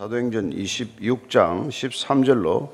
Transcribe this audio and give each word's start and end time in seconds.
사도행전 0.00 0.48
26장 0.54 1.68
13절로 1.68 2.70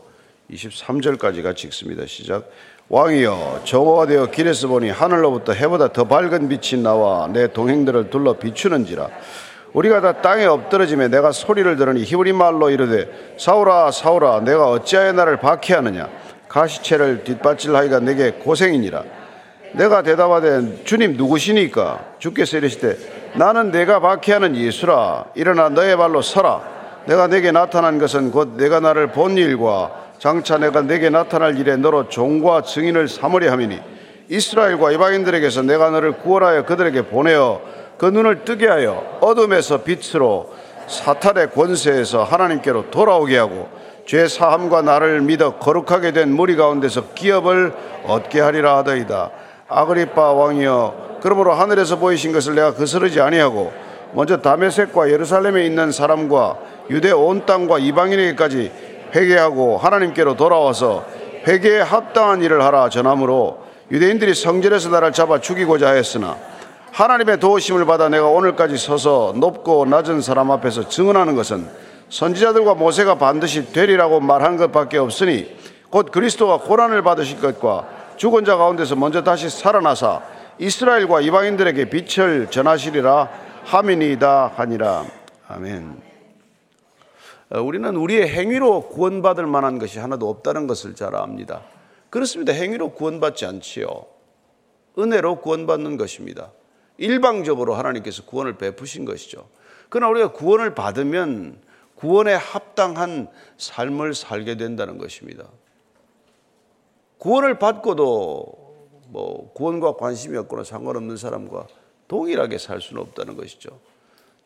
23절까지 0.49 1.43
같이 1.43 1.67
읽습니다. 1.67 2.07
시작. 2.07 2.49
왕이여 2.89 3.63
정오가 3.65 4.07
되어 4.07 4.27
길에서 4.27 4.69
보니 4.69 4.91
하늘로부터 4.91 5.53
해보다 5.53 5.93
더 5.93 6.05
밝은 6.05 6.49
빛이 6.49 6.81
나와 6.81 7.27
내 7.27 7.53
동행들을 7.53 8.11
둘러 8.11 8.35
비추는지라. 8.35 9.09
우리가 9.73 10.03
다 10.03 10.23
땅에 10.23 10.45
엎드러짐에 10.45 11.09
내가 11.09 11.33
소리를 11.33 11.75
들으니 11.75 12.05
히브리 12.05 12.33
말로 12.33 12.71
이르되 12.71 13.35
사울아 13.39 13.91
사울아 13.91 14.43
내가 14.43 14.71
어찌하여 14.71 15.11
나를 15.11 15.41
박해하느냐? 15.41 16.09
가시채를 16.47 17.25
뒷받칠하기가 17.25 17.99
내게 17.99 18.31
고생이니라. 18.35 19.03
내가 19.73 20.03
대답하되 20.03 20.85
주님 20.85 21.17
누구시니까? 21.17 22.19
주께서 22.21 22.59
이르시되 22.59 23.33
나는 23.35 23.73
내가 23.73 23.99
박해하는 23.99 24.55
예수라. 24.55 25.25
일어나 25.35 25.69
너의 25.71 25.97
발로 25.97 26.23
서라 26.23 26.76
내가 27.07 27.29
내게 27.29 27.53
나타난 27.53 27.99
것은 27.99 28.31
곧 28.31 28.57
내가 28.57 28.81
나를 28.81 29.13
본 29.13 29.37
일과 29.37 29.93
장차 30.19 30.59
내가 30.59 30.83
내게 30.83 31.11
나타날 31.11 31.59
일에 31.59 31.77
너로 31.77 32.09
종과 32.09 32.63
증인을 32.63 33.09
삼으려 33.09 33.53
함이니 33.53 33.81
이스라엘과 34.29 34.91
이방인들에게서 34.93 35.63
내가 35.63 35.91
너를 35.91 36.13
구원하여 36.19 36.65
그들에게 36.65 37.03
보내어 37.03 37.61
그 37.97 38.07
눈을 38.07 38.45
뜨게 38.45 38.67
하여 38.67 39.19
어둠에서 39.21 39.83
빛으로 39.83 40.53
사탄의 40.89 41.51
권세에서 41.53 42.25
하나님께로 42.25 42.91
돌아오게 42.91 43.37
하고 43.39 43.69
죄 44.05 44.29
사함과 44.29 44.83
나를 44.83 45.21
믿어 45.21 45.57
거룩하게 45.59 46.13
된 46.13 46.33
무리 46.33 46.57
가운데서 46.57 47.09
기업을 47.15 47.73
얻게 48.07 48.41
하리라 48.41 48.79
하더이다. 48.79 49.31
아그리파 49.69 50.33
왕이여 50.33 51.19
그러므로 51.23 51.55
하늘에서 51.55 51.99
보이신 51.99 52.33
것을 52.33 52.55
내가 52.55 52.75
거스르지 52.75 53.21
아니하고 53.21 53.73
먼저 54.13 54.37
다메섹과 54.37 55.11
예루살렘에 55.11 55.67
있는 55.67 55.91
사람과 55.91 56.57
유대 56.91 57.13
온 57.13 57.47
땅과 57.47 57.79
이방인에게까지 57.79 58.73
회개하고 59.15 59.79
하나님께로 59.79 60.37
돌아와서 60.37 61.05
회개에 61.47 61.81
합당한 61.81 62.43
일을 62.43 62.63
하라 62.63 62.89
전함으로 62.89 63.65
유대인들이 63.91 64.35
성전에서 64.35 64.91
나를 64.91 65.13
잡아 65.13 65.41
죽이고자 65.41 65.89
하였으나 65.89 66.37
하나님의 66.93 67.39
도우심을 67.41 67.85
받아 67.85 68.09
내가 68.09 68.27
오늘까지 68.27 68.79
서서 68.79 69.35
높고 69.37 69.85
낮은 69.85 70.23
사람 70.23 70.51
앞에서 70.51 70.89
증언하는 70.89 71.37
것은 71.37 71.69
선지자들과 72.09 72.75
모세가 72.75 73.17
반드시 73.17 73.73
되리라고 73.73 74.21
말한 74.21 74.57
것밖에 74.57 74.99
없으니 74.99 75.57
곧 75.91 76.11
그리스도가 76.11 76.59
고난을 76.59 77.03
받으실 77.03 77.41
것과 77.41 77.87
죽은 78.17 78.45
자 78.45 78.57
가운데서 78.57 78.97
먼저 78.97 79.23
다시 79.23 79.51
살아나사 79.51 80.21
이스라엘과 80.59 81.21
이방인들에게 81.21 81.91
빛을 81.91 82.49
전하시리라 82.51 83.29
하미니이다 83.65 84.53
하니라 84.57 85.05
아멘. 85.49 86.06
어, 87.51 87.61
우리는 87.61 87.95
우리의 87.95 88.29
행위로 88.29 88.89
구원받을 88.89 89.47
만한 89.47 89.79
것이 89.79 89.99
하나도 89.99 90.29
없다는 90.29 90.67
것을 90.67 90.95
잘 90.95 91.15
압니다. 91.15 91.63
그렇습니다. 92.11 92.53
행위로 92.53 92.93
구원받지 92.93 93.47
않지요. 93.47 93.87
은혜로 94.99 95.41
구원받는 95.41 95.97
것입니다. 95.97 96.53
일방적으로 96.99 97.75
하나님께서 97.75 98.25
구원을 98.25 98.57
베푸신 98.57 99.05
것이죠. 99.05 99.49
그러나 99.89 100.11
우리가 100.11 100.33
구원을 100.33 100.75
받으면 100.75 101.61
구원에 101.95 102.35
합당한 102.35 103.29
삶을 103.59 104.15
살게 104.15 104.57
된다는 104.57 104.99
것입니다. 104.99 105.45
구원을 107.19 107.59
받고도 107.59 108.67
뭐 109.09 109.53
구원과 109.55 109.95
관심이 109.97 110.37
없거나 110.39 110.65
상관없는 110.65 111.17
사람과 111.17 111.67
동일하게 112.09 112.59
살 112.59 112.81
수는 112.81 113.03
없다는 113.03 113.37
것이죠. 113.37 113.79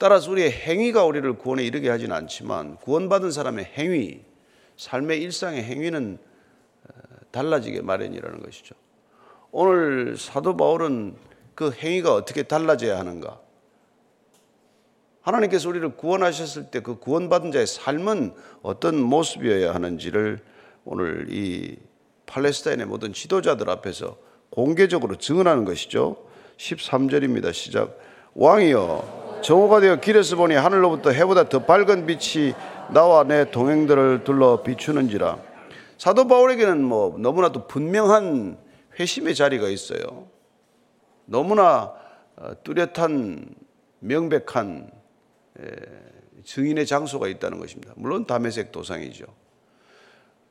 따라서 0.01 0.31
우리의 0.31 0.51
행위가 0.51 1.05
우리를 1.05 1.31
구원에 1.35 1.63
이르게 1.63 1.91
하진 1.91 2.11
않지만 2.11 2.77
구원받은 2.77 3.33
사람의 3.33 3.67
행위, 3.77 4.23
삶의 4.79 5.21
일상의 5.21 5.63
행위는 5.63 6.17
어, 6.89 6.93
달라지게 7.31 7.83
마련이라는 7.83 8.43
것이죠. 8.43 8.75
오늘 9.53 10.17
사도 10.17 10.57
바울은 10.57 11.17
그 11.55 11.71
행위가 11.73 12.15
어떻게 12.15 12.45
달라져야 12.45 12.99
하는가? 12.99 13.39
하나님께서 15.21 15.69
우리를 15.69 15.97
구원하셨을 15.97 16.71
때 16.71 16.81
그 16.81 16.99
구원받은 16.99 17.53
자의 17.53 17.67
삶은 17.67 18.33
어떤 18.63 18.99
모습이어야 18.99 19.75
하는지를 19.75 20.39
오늘 20.87 21.27
이 21.29 21.77
팔레스타인의 22.25 22.87
모든 22.87 23.13
지도자들 23.13 23.69
앞에서 23.69 24.17
공개적으로 24.49 25.17
증언하는 25.17 25.67
것이죠. 25.67 26.17
13절입니다. 26.57 27.53
시작. 27.53 27.99
왕이여 28.33 29.20
정오가 29.43 29.81
되어 29.81 29.97
길에서 29.97 30.37
보니 30.37 30.55
하늘로부터 30.55 31.11
해보다 31.11 31.49
더 31.49 31.65
밝은 31.65 32.07
빛이 32.07 32.55
나와 32.91 33.25
내 33.25 33.51
동행들을 33.51 34.25
둘러 34.25 34.63
비추는지라. 34.63 35.39
사도 35.99 36.27
바울에게는 36.27 36.83
뭐 36.83 37.17
너무나도 37.19 37.67
분명한 37.67 38.59
회심의 38.99 39.35
자리가 39.35 39.69
있어요. 39.69 40.29
너무나 41.27 41.93
어, 42.37 42.53
뚜렷한 42.65 43.55
명백한 44.01 44.91
증인의 46.45 46.87
장소가 46.87 47.29
있다는 47.29 47.59
것입니다. 47.59 47.93
물론 47.97 48.27
담에색 48.27 48.73
도상이죠. 48.73 49.27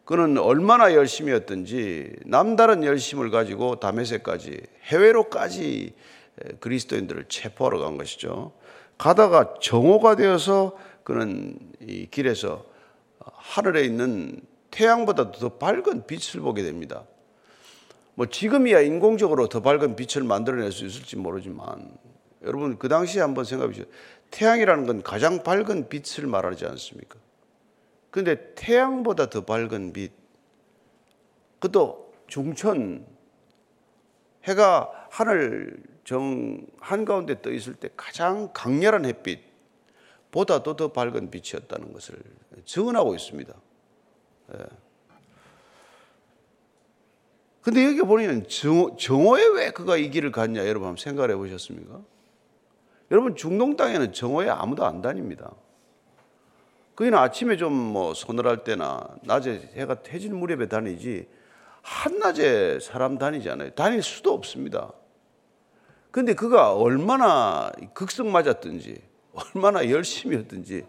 그는 0.06 0.38
얼마나 0.38 0.94
열심이었든지 0.94 2.16
남다른 2.26 2.84
열심을 2.84 3.30
가지고 3.30 3.80
담에색까지 3.80 4.62
해외로까지 4.86 5.94
그리스도인들을 6.60 7.26
체포하러 7.28 7.80
간 7.80 7.98
것이죠. 7.98 8.54
가다가 8.98 9.56
정오가 9.62 10.16
되어서 10.16 10.78
그는 11.04 11.58
이 11.82 12.08
길에서 12.10 12.66
하늘에 13.20 13.84
있는 13.84 14.42
태양보다 14.72 15.32
더 15.32 15.50
밝은 15.58 16.06
빛을 16.06 16.42
보게 16.42 16.64
됩니다. 16.64 17.04
뭐 18.16 18.26
지금이야 18.26 18.82
인공적으로 18.82 19.48
더 19.48 19.62
밝은 19.62 19.96
빛을 19.96 20.26
만들어낼 20.26 20.72
수 20.72 20.86
있을지 20.86 21.16
모르지만 21.16 21.98
여러분 22.44 22.78
그 22.78 22.90
당시에 22.90 23.22
한번 23.22 23.46
생각해 23.46 23.72
보세요. 23.72 23.86
태양이라는 24.32 24.86
건 24.86 25.02
가장 25.02 25.44
밝은 25.44 25.90
빛을 25.90 26.28
말하지 26.28 26.66
않습니까? 26.66 27.18
근데 28.12 28.54
태양보다 28.56 29.30
더 29.30 29.46
밝은 29.46 29.94
빛, 29.94 30.12
그것도 31.60 32.14
중천, 32.28 33.06
해가 34.44 35.08
하늘 35.10 35.82
정 36.10 36.58
한가운데 36.80 37.40
떠 37.44 37.52
있을 37.52 37.76
때 37.76 37.88
가장 37.96 38.50
강렬한 38.52 39.06
햇빛보다도 39.06 40.76
더 40.76 40.88
밝은 40.92 41.30
빛이었다는 41.30 41.94
것을 41.94 42.18
증언하고 42.66 43.14
있습니다. 43.14 43.54
예. 44.56 44.66
근데 47.62 47.86
여기 47.86 48.00
보면 48.00 48.48
정오, 48.48 48.98
정오에 48.98 49.50
왜 49.50 49.70
그가 49.70 49.98
이 49.98 50.10
길을 50.10 50.32
갔냐 50.32 50.66
여러분 50.66 50.88
한번 50.88 50.98
생각해 51.00 51.36
보셨습니까? 51.36 52.02
여러분 53.12 53.36
중동 53.36 53.76
땅에는 53.78 54.12
정오에 54.12 54.50
아무도 54.50 54.86
안 54.86 55.04
다닙니다. 55.04 55.52
그는 56.96 57.20
아침에 57.20 57.56
좀뭐 57.56 58.16
서늘할 58.16 58.64
때나 58.64 59.16
낮에 59.22 59.74
해가 59.76 59.98
해질 60.08 60.34
무렵에 60.34 60.70
다니지 60.70 61.28
한낮에 61.84 62.80
사람 62.80 63.20
다니지 63.20 63.48
않아요. 63.52 63.70
다닐 63.76 64.02
수도 64.02 64.34
없습니다. 64.34 64.92
근데 66.12 66.34
그가 66.34 66.74
얼마나 66.74 67.72
극성 67.94 68.32
맞았든지, 68.32 69.02
얼마나 69.34 69.90
열심히였든지, 69.90 70.86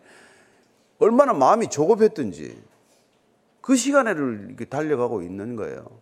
얼마나 0.98 1.32
마음이 1.32 1.68
조급했든지, 1.68 2.62
그 3.60 3.76
시간에를 3.76 4.46
이렇게 4.48 4.64
달려가고 4.64 5.22
있는 5.22 5.56
거예요. 5.56 6.00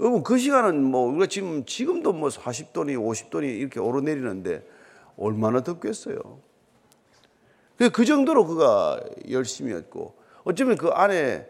여러분, 0.00 0.22
그 0.22 0.38
시간은 0.38 0.82
뭐, 0.82 1.08
우리가 1.08 1.26
지금, 1.26 1.64
지금도 1.64 2.12
뭐 2.12 2.28
40도니 2.28 2.96
50도니 2.96 3.44
이렇게 3.44 3.78
오르내리는데, 3.80 4.66
얼마나 5.16 5.62
덥겠어요. 5.62 6.18
그 7.92 8.04
정도로 8.04 8.46
그가 8.46 9.00
열심히였고, 9.30 10.14
어쩌면 10.44 10.76
그 10.76 10.88
안에 10.88 11.48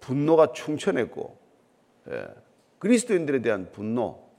분노가 0.00 0.52
충천했고, 0.52 1.38
예, 2.10 2.26
그리스도인들에 2.78 3.42
대한 3.42 3.70
분노, 3.72 4.29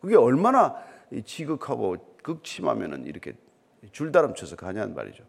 그게 0.00 0.16
얼마나 0.16 0.76
지극하고 1.24 1.96
극심하면은 2.22 3.06
이렇게 3.06 3.34
줄다름쳐서 3.92 4.56
가냐는 4.56 4.94
말이죠. 4.94 5.24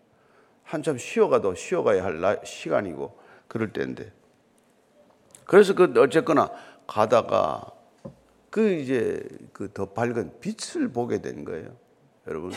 한참 0.63 0.97
쉬어가도 0.97 1.55
쉬어가야 1.55 2.03
할 2.03 2.41
시간이고 2.43 3.17
그럴 3.47 3.73
때인데. 3.73 4.11
그래서 5.45 5.73
그 5.73 5.91
어쨌거나 5.97 6.51
가다가 6.85 7.71
그 8.49 8.69
이제 8.73 9.27
그 9.53 9.69
더 9.73 9.85
밝은 9.85 10.39
빛을 10.39 10.89
보게 10.89 11.21
된 11.21 11.43
거예요. 11.45 11.75
여러분. 12.27 12.51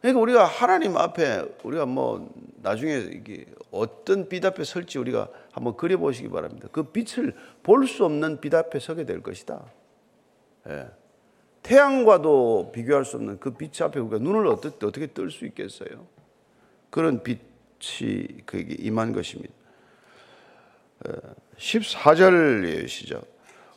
그러니까 0.00 0.20
우리가 0.20 0.44
하나님 0.44 0.96
앞에 0.96 1.44
우리가 1.64 1.84
뭐 1.86 2.32
나중에 2.62 2.96
이게 2.96 3.46
어떤 3.70 4.28
빛 4.28 4.44
앞에 4.44 4.64
설지 4.64 4.98
우리가 4.98 5.28
한번 5.52 5.76
그려보시기 5.76 6.28
바랍니다. 6.28 6.68
그 6.70 6.84
빛을 6.84 7.34
볼 7.62 7.86
수 7.86 8.04
없는 8.04 8.40
빛 8.40 8.54
앞에 8.54 8.78
서게 8.78 9.04
될 9.04 9.22
것이다. 9.22 9.64
예. 10.68 10.88
태양과도 11.62 12.70
비교할 12.72 13.04
수 13.04 13.16
없는 13.16 13.40
그 13.40 13.54
빛 13.54 13.80
앞에 13.82 14.00
우리가 14.00 14.18
눈을 14.18 14.46
어떻게, 14.46 15.06
뜰수 15.06 15.44
있겠어요? 15.46 16.06
그런 16.90 17.22
빛, 17.22 17.40
그에게 18.46 18.76
임한 18.78 19.12
것입니다. 19.12 19.52
14절의 21.58 22.88
시작. 22.88 23.22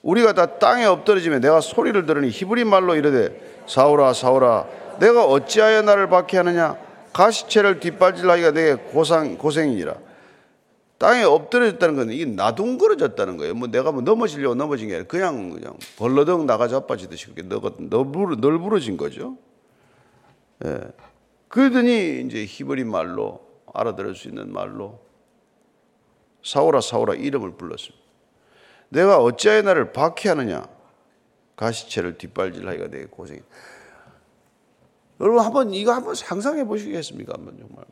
우리가 0.02 0.34
다 0.34 0.58
땅에 0.58 0.86
엎드러지면 0.86 1.42
내가 1.42 1.62
소리를 1.62 2.06
들으니 2.06 2.30
히브리 2.30 2.64
말로 2.64 2.96
이르되 2.96 3.64
사울아 3.68 4.14
사울아 4.14 4.68
내가 5.00 5.26
어찌하여 5.26 5.84
나를 5.84 6.10
박해하느냐 6.10 6.78
가시채를 7.14 7.80
뒷발질하기가 7.80 8.52
내게 8.52 8.76
고상 8.76 9.38
고생이니라. 9.38 9.96
땅에 11.02 11.24
엎드려졌다는 11.24 11.96
건 11.96 12.12
이게 12.12 12.26
나둥거려졌다는 12.26 13.38
거예요. 13.38 13.56
뭐 13.56 13.68
내가 13.68 13.92
뭐 13.92 14.04
넘어지려고 14.04 14.54
넘어진 14.54 14.88
게 14.88 14.94
아니라 14.94 15.08
그냥 15.08 15.50
그냥 15.50 15.76
벌러덩 15.98 16.46
나가 16.46 16.68
자빠지듯이 16.68 17.34
그렇게 17.34 17.42
널브러, 17.42 18.36
널브러진 18.36 18.98
거죠. 18.98 19.36
예. 20.64 20.80
그러더니 21.48 22.22
이제 22.22 22.46
히브리 22.46 22.84
말로 22.84 23.42
알아들을 23.74 24.14
수 24.14 24.28
있는 24.28 24.54
말로 24.54 25.00
사오라 26.44 26.82
사오라 26.82 27.16
이름을 27.16 27.54
불렀습니다. 27.54 28.06
내가 28.90 29.24
어찌하여 29.24 29.64
나를 29.64 29.94
박해하느냐 29.94 30.68
가시채를 31.56 32.20
뒷발질하기가 32.20 32.90
내게 32.90 33.06
고생이. 33.06 33.42
여러분 35.20 35.44
한번 35.44 35.74
이거 35.74 35.94
한번 35.94 36.14
상상해 36.14 36.64
보시겠습니까? 36.64 37.34
한번 37.36 37.58
정말 37.58 37.86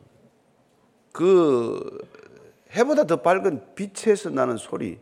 그 1.10 1.98
해보다 2.74 3.04
더 3.04 3.16
밝은 3.22 3.74
빛에서 3.74 4.30
나는 4.30 4.56
소리, 4.56 4.98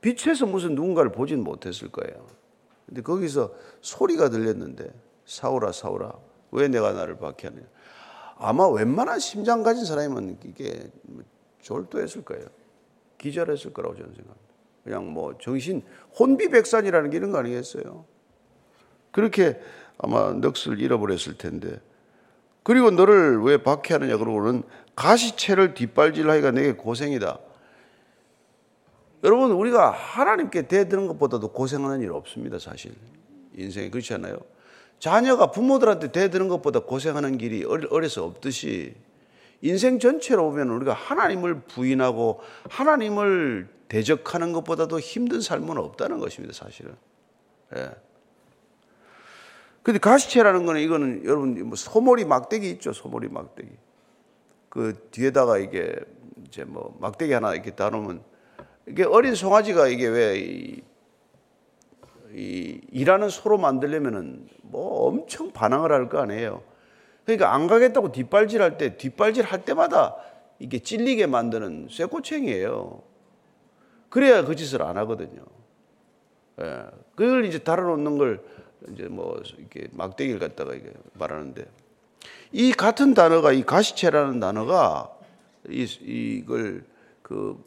빛에서 0.00 0.46
무슨 0.46 0.74
누군가를 0.74 1.12
보진 1.12 1.42
못했을 1.42 1.90
거예요. 1.90 2.26
근데 2.86 3.02
거기서 3.02 3.54
소리가 3.80 4.28
들렸는데 4.28 4.92
사오라 5.24 5.72
사오라 5.72 6.12
왜 6.52 6.68
내가 6.68 6.92
나를 6.92 7.16
박해하느냐. 7.18 7.66
아마 8.36 8.68
웬만한 8.68 9.18
심장 9.18 9.62
가진 9.62 9.84
사람이면 9.84 10.38
이게 10.44 10.90
졸도했을 11.62 12.24
거예요. 12.24 12.46
기절했을 13.18 13.72
거라고 13.72 13.94
저는 13.94 14.14
생각합니다. 14.14 14.54
그냥 14.82 15.12
뭐 15.12 15.36
정신 15.38 15.82
혼비백산이라는 16.18 17.10
게 17.10 17.16
이런 17.16 17.30
거 17.30 17.38
아니겠어요? 17.38 18.04
그렇게 19.10 19.60
아마 19.98 20.32
넋을 20.32 20.80
잃어버렸을 20.80 21.38
텐데 21.38 21.80
그리고 22.64 22.90
너를 22.90 23.40
왜 23.42 23.62
박해하느냐 23.62 24.16
그러고는 24.16 24.64
가시채를 24.96 25.74
뒷발질하기가 25.74 26.50
내게 26.50 26.72
고생이다. 26.72 27.38
여러분 29.22 29.52
우리가 29.52 29.90
하나님께 29.90 30.66
대드는 30.66 31.06
것보다도 31.06 31.48
고생하는 31.48 32.02
일 32.02 32.12
없습니다 32.12 32.58
사실 32.58 32.92
인생에 33.56 33.88
그렇지 33.88 34.12
않아요? 34.14 34.38
자녀가 34.98 35.50
부모들한테 35.50 36.12
대드는 36.12 36.48
것보다 36.48 36.80
고생하는 36.80 37.38
길이 37.38 37.64
어려서 37.64 38.24
없듯이 38.24 38.94
인생 39.62 39.98
전체로 39.98 40.50
보면 40.50 40.68
우리가 40.70 40.92
하나님을 40.92 41.60
부인하고 41.62 42.40
하나님을 42.68 43.68
대적하는 43.88 44.52
것보다도 44.52 45.00
힘든 45.00 45.40
삶은 45.40 45.78
없다는 45.78 46.18
것입니다 46.18 46.54
사실은. 46.54 46.94
예. 47.76 47.90
근데 49.84 49.98
가시채라는 49.98 50.64
거는 50.64 50.80
이거는 50.80 51.24
여러분 51.26 51.68
뭐 51.68 51.76
소머리 51.76 52.24
막대기 52.24 52.68
있죠 52.70 52.92
소머리 52.94 53.28
막대기. 53.28 53.68
그 54.70 55.08
뒤에다가 55.10 55.58
이게 55.58 55.94
이제 56.46 56.64
뭐 56.64 56.96
막대기 57.00 57.32
하나 57.32 57.54
이렇게 57.54 57.70
따놓으면 57.70 58.22
이게 58.88 59.04
어린 59.04 59.34
송아지가 59.34 59.88
이게 59.88 60.06
왜 60.08 60.38
이, 60.38 60.82
이 62.32 62.80
일하는 62.90 63.28
소로 63.28 63.58
만들려면은 63.58 64.48
뭐 64.62 65.06
엄청 65.06 65.52
반항을 65.52 65.92
할 65.92 66.08
거 66.08 66.18
아니에요. 66.18 66.62
그러니까 67.26 67.54
안 67.54 67.66
가겠다고 67.66 68.10
뒷발질 68.10 68.62
할 68.62 68.78
때 68.78 68.96
뒷발질 68.96 69.44
할 69.44 69.64
때마다 69.66 70.16
이게 70.58 70.78
찔리게 70.78 71.26
만드는 71.26 71.88
쇠꼬챙이에요. 71.90 73.02
그래야 74.08 74.44
그 74.46 74.56
짓을 74.56 74.80
안 74.82 74.96
하거든요. 74.96 75.42
예. 76.62 76.86
그걸 77.16 77.44
이제 77.44 77.58
달아놓는 77.58 78.16
걸 78.16 78.42
이제 78.92 79.04
뭐 79.08 79.40
이렇게 79.58 79.88
막대기를 79.92 80.40
갖다가 80.40 80.74
이게 80.74 80.92
말하는데 81.14 81.66
이 82.52 82.72
같은 82.72 83.14
단어가 83.14 83.52
이 83.52 83.62
가시체라는 83.62 84.40
단어가 84.40 85.10
이, 85.68 85.82
이걸 86.02 86.84
그 87.22 87.62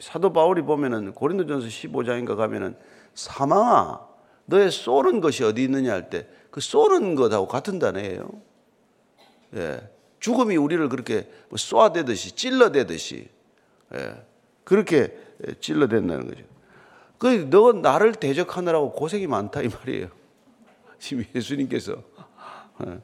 사도 0.00 0.32
바울이 0.32 0.62
보면은 0.62 1.12
고린도전서 1.12 1.66
15장인가 1.68 2.36
가면은 2.36 2.76
사망아 3.14 4.06
너의 4.46 4.70
쏘는 4.70 5.20
것이 5.20 5.44
어디 5.44 5.62
있느냐 5.64 5.92
할 5.92 6.10
때 6.10 6.38
그 6.50 6.60
쏘는 6.60 7.14
것하고 7.14 7.46
같은 7.46 7.78
단어예요. 7.78 8.28
예. 9.54 9.90
죽음이 10.18 10.56
우리를 10.56 10.88
그렇게 10.88 11.30
뭐 11.48 11.56
쏘아대듯이 11.56 12.32
찔러대듯이 12.32 13.28
예. 13.94 14.14
그렇게 14.64 15.16
찔러댄다는 15.60 16.26
거죠. 16.26 16.42
그너 17.18 17.72
나를 17.72 18.14
대적하느라고 18.14 18.92
고생이 18.92 19.26
많다 19.26 19.62
이 19.62 19.68
말이에요. 19.68 20.08
지금 20.98 21.24
예수님께서 21.34 22.02
예. 22.86 22.98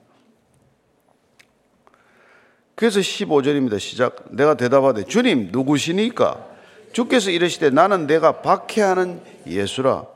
그래서 2.74 3.00
15절입니다. 3.00 3.78
시작. 3.78 4.34
내가 4.34 4.54
대답하되 4.56 5.04
주님 5.04 5.50
누구시니까? 5.52 6.54
주께서 6.92 7.30
이르시되 7.30 7.70
나는 7.70 8.06
내가 8.06 8.42
박해하는 8.42 9.20
예수라. 9.46 10.06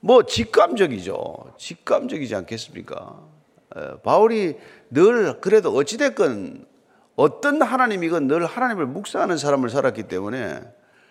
뭐 0.00 0.22
직감적이죠. 0.24 1.54
직감적이지 1.58 2.34
않겠습니까? 2.34 3.20
바울이 4.02 4.56
늘 4.90 5.40
그래도 5.40 5.74
어찌됐건 5.74 6.66
어떤 7.16 7.62
하나님이건 7.62 8.26
늘 8.26 8.46
하나님을 8.46 8.86
묵상하는 8.86 9.38
사람을 9.38 9.70
살았기 9.70 10.04
때문에 10.04 10.60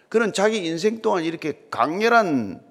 그는 0.09 0.31
자기 0.31 0.65
인생 0.65 1.01
동안 1.01 1.23
이렇게 1.23 1.65
강렬한 1.69 2.61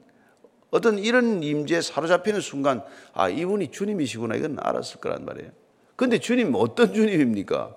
어떤 0.76 0.98
이런 0.98 1.42
임재에 1.42 1.80
사로잡히는 1.80 2.42
순간 2.42 2.84
아 3.14 3.30
이분이 3.30 3.70
주님이시구나 3.70 4.34
이건 4.36 4.58
알았을 4.60 5.00
거란 5.00 5.24
말이에요. 5.24 5.50
근데 5.96 6.18
주님 6.18 6.54
어떤 6.54 6.92
주님입니까? 6.92 7.74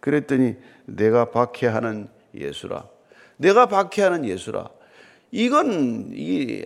그랬더니 0.00 0.56
내가 0.86 1.30
박해하는 1.30 2.08
예수라. 2.34 2.88
내가 3.36 3.66
박해하는 3.66 4.24
예수라. 4.24 4.68
이건 5.30 6.10
이 6.12 6.64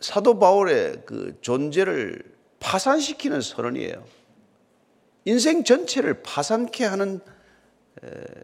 사도 0.00 0.40
바울의 0.40 1.02
그 1.06 1.38
존재를 1.40 2.20
파산시키는 2.58 3.40
선언이에요. 3.40 4.04
인생 5.26 5.62
전체를 5.62 6.22
파산케 6.24 6.84
하는 6.84 7.20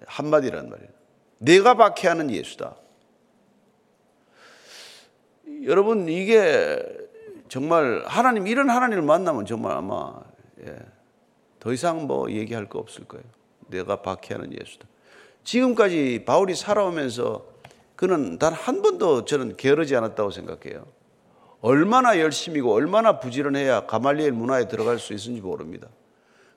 한마디란 0.06 0.70
말이에요. 0.70 0.90
내가 1.38 1.74
박해하는 1.74 2.30
예수다. 2.30 2.76
여러분 5.64 6.08
이게 6.08 6.78
정말 7.48 8.02
하나님 8.06 8.46
이런 8.46 8.70
하나님을 8.70 9.02
만나면 9.02 9.46
정말 9.46 9.72
아마 9.72 10.14
예, 10.66 10.76
더 11.60 11.72
이상 11.72 12.06
뭐 12.06 12.30
얘기할 12.30 12.68
거 12.68 12.78
없을 12.78 13.04
거예요. 13.04 13.24
내가 13.68 14.02
박해하는 14.02 14.52
예수다. 14.52 14.86
지금까지 15.44 16.24
바울이 16.26 16.54
살아오면서 16.54 17.46
그는 17.96 18.38
단 18.38 18.52
한 18.52 18.82
번도 18.82 19.24
저는 19.24 19.56
게으르지 19.56 19.94
않았다고 19.96 20.30
생각해요. 20.30 20.86
얼마나 21.60 22.18
열심이고 22.18 22.72
얼마나 22.72 23.20
부지런해야 23.20 23.86
가말리엘 23.86 24.32
문화에 24.32 24.68
들어갈 24.68 24.98
수 24.98 25.14
있는지 25.14 25.40
모릅니다. 25.40 25.88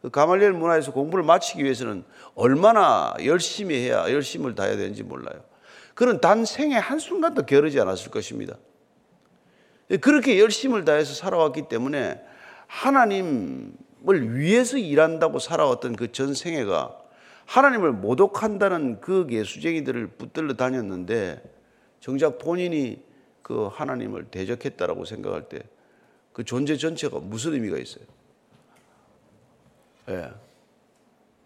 그 0.01 0.09
가말리엘 0.09 0.51
문화에서 0.53 0.91
공부를 0.91 1.23
마치기 1.23 1.63
위해서는 1.63 2.03
얼마나 2.35 3.13
열심히 3.23 3.75
해야 3.75 4.11
열심을 4.11 4.55
다해야 4.55 4.75
되는지 4.75 5.03
몰라요. 5.03 5.41
그는 5.93 6.19
단 6.19 6.45
생애 6.45 6.75
한순간도 6.75 7.45
게으르지 7.45 7.79
않았을 7.79 8.11
것입니다. 8.11 8.57
그렇게 10.01 10.39
열심을 10.39 10.85
다해서 10.85 11.13
살아왔기 11.13 11.69
때문에 11.69 12.21
하나님을 12.67 14.35
위해서 14.35 14.77
일한다고 14.77 15.39
살아왔던 15.39 15.95
그 15.95 16.11
전생애가 16.11 16.97
하나님을 17.45 17.93
모독한다는 17.93 18.99
그 18.99 19.27
예수쟁이들을 19.29 20.07
붙들러 20.17 20.55
다녔는데 20.55 21.41
정작 22.01 22.39
본인이 22.39 23.01
그 23.41 23.67
하나님을 23.67 24.25
대적했다라고 24.25 25.05
생각할 25.05 25.43
때 25.49 25.61
그 26.37 26.43
존재 26.43 26.77
전체가 26.77 27.17
무슨 27.17 27.53
의미가 27.53 27.79
있어요? 27.79 28.05
예. 30.09 30.29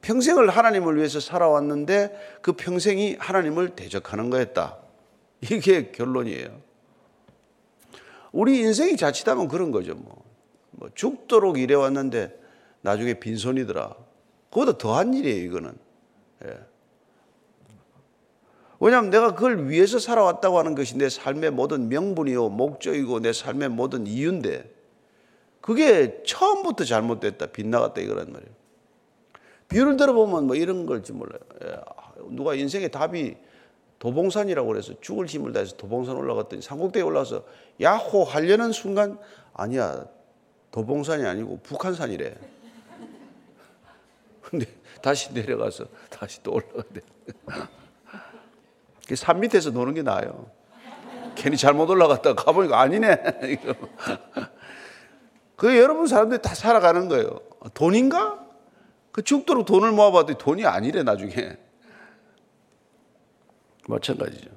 평생을 0.02 0.50
하나님을 0.50 0.98
위해서 0.98 1.22
살아왔는데 1.22 2.40
그 2.42 2.52
평생이 2.52 3.16
하나님을 3.18 3.78
대적하는 3.78 4.30
거였다. 4.30 4.80
이게 5.50 5.94
결론이에요. 5.94 6.60
우리 8.32 8.60
인생이 8.60 8.98
자칫하면 8.98 9.48
그런 9.48 9.72
거죠. 9.72 9.96
뭐, 9.96 10.24
뭐 10.72 10.90
죽도록 10.94 11.58
일해왔는데 11.58 12.40
나중에 12.82 13.16
빈손이더라. 13.16 13.96
그보다 14.50 14.78
더한 14.78 15.14
일이에요, 15.14 15.44
이거는. 15.46 15.74
예. 16.46 16.60
왜냐하면 18.80 19.12
내가 19.12 19.36
그걸 19.36 19.70
위해서 19.70 20.00
살아왔다고 20.00 20.58
하는 20.58 20.74
것이 20.74 20.98
내 20.98 21.08
삶의 21.08 21.52
모든 21.52 21.88
명분이요, 21.88 22.50
목적이고 22.50 23.20
내 23.20 23.32
삶의 23.32 23.70
모든 23.70 24.08
이유인데, 24.08 24.70
그게 25.62 26.24
처음부터 26.26 26.84
잘못됐다, 26.84 27.48
빗나갔다 27.48 28.02
이거란 28.02 28.32
말이에요. 28.32 28.52
비유를 29.70 29.98
들어보면 29.98 30.48
뭐 30.48 30.56
이런 30.56 30.86
걸지 30.86 31.14
몰라요. 31.14 31.40
예, 31.64 31.78
누가 32.32 32.56
인생의 32.56 32.90
답이 32.90 33.38
도봉산이라고 34.02 34.68
그래서 34.68 34.94
죽을 35.00 35.28
힘을 35.28 35.54
다해서 35.54 35.78
도봉산 35.78 36.16
올라갔더니 36.16 36.64
산곡대에 36.64 37.04
올라서 37.04 37.44
야호 37.80 38.24
하려는 38.24 38.72
순간 38.72 39.20
아니야 39.54 40.08
도봉산이 40.72 41.24
아니고 41.24 41.60
북한산이래. 41.62 42.34
근데 44.42 44.66
다시 45.04 45.32
내려가서 45.34 45.86
다시 46.10 46.42
또 46.42 46.54
올라가대. 46.54 47.02
산 49.16 49.40
밑에서 49.40 49.70
노는 49.70 49.94
게 49.94 50.02
나아요. 50.02 50.50
괜히 51.36 51.56
잘못 51.56 51.88
올라갔다 51.88 52.34
가보니까 52.34 52.82
아니네. 52.82 53.22
그 55.56 55.78
여러분 55.78 56.08
사람들이 56.08 56.42
다 56.42 56.56
살아가는 56.56 57.08
거예요. 57.08 57.40
돈인가? 57.76 58.44
그 59.12 59.22
죽도록 59.22 59.68
돈을 59.68 59.92
모아봐도 59.92 60.40
돈이 60.40 60.66
아니래 60.66 61.04
나중에. 61.04 61.60
마찬가지죠. 63.92 64.50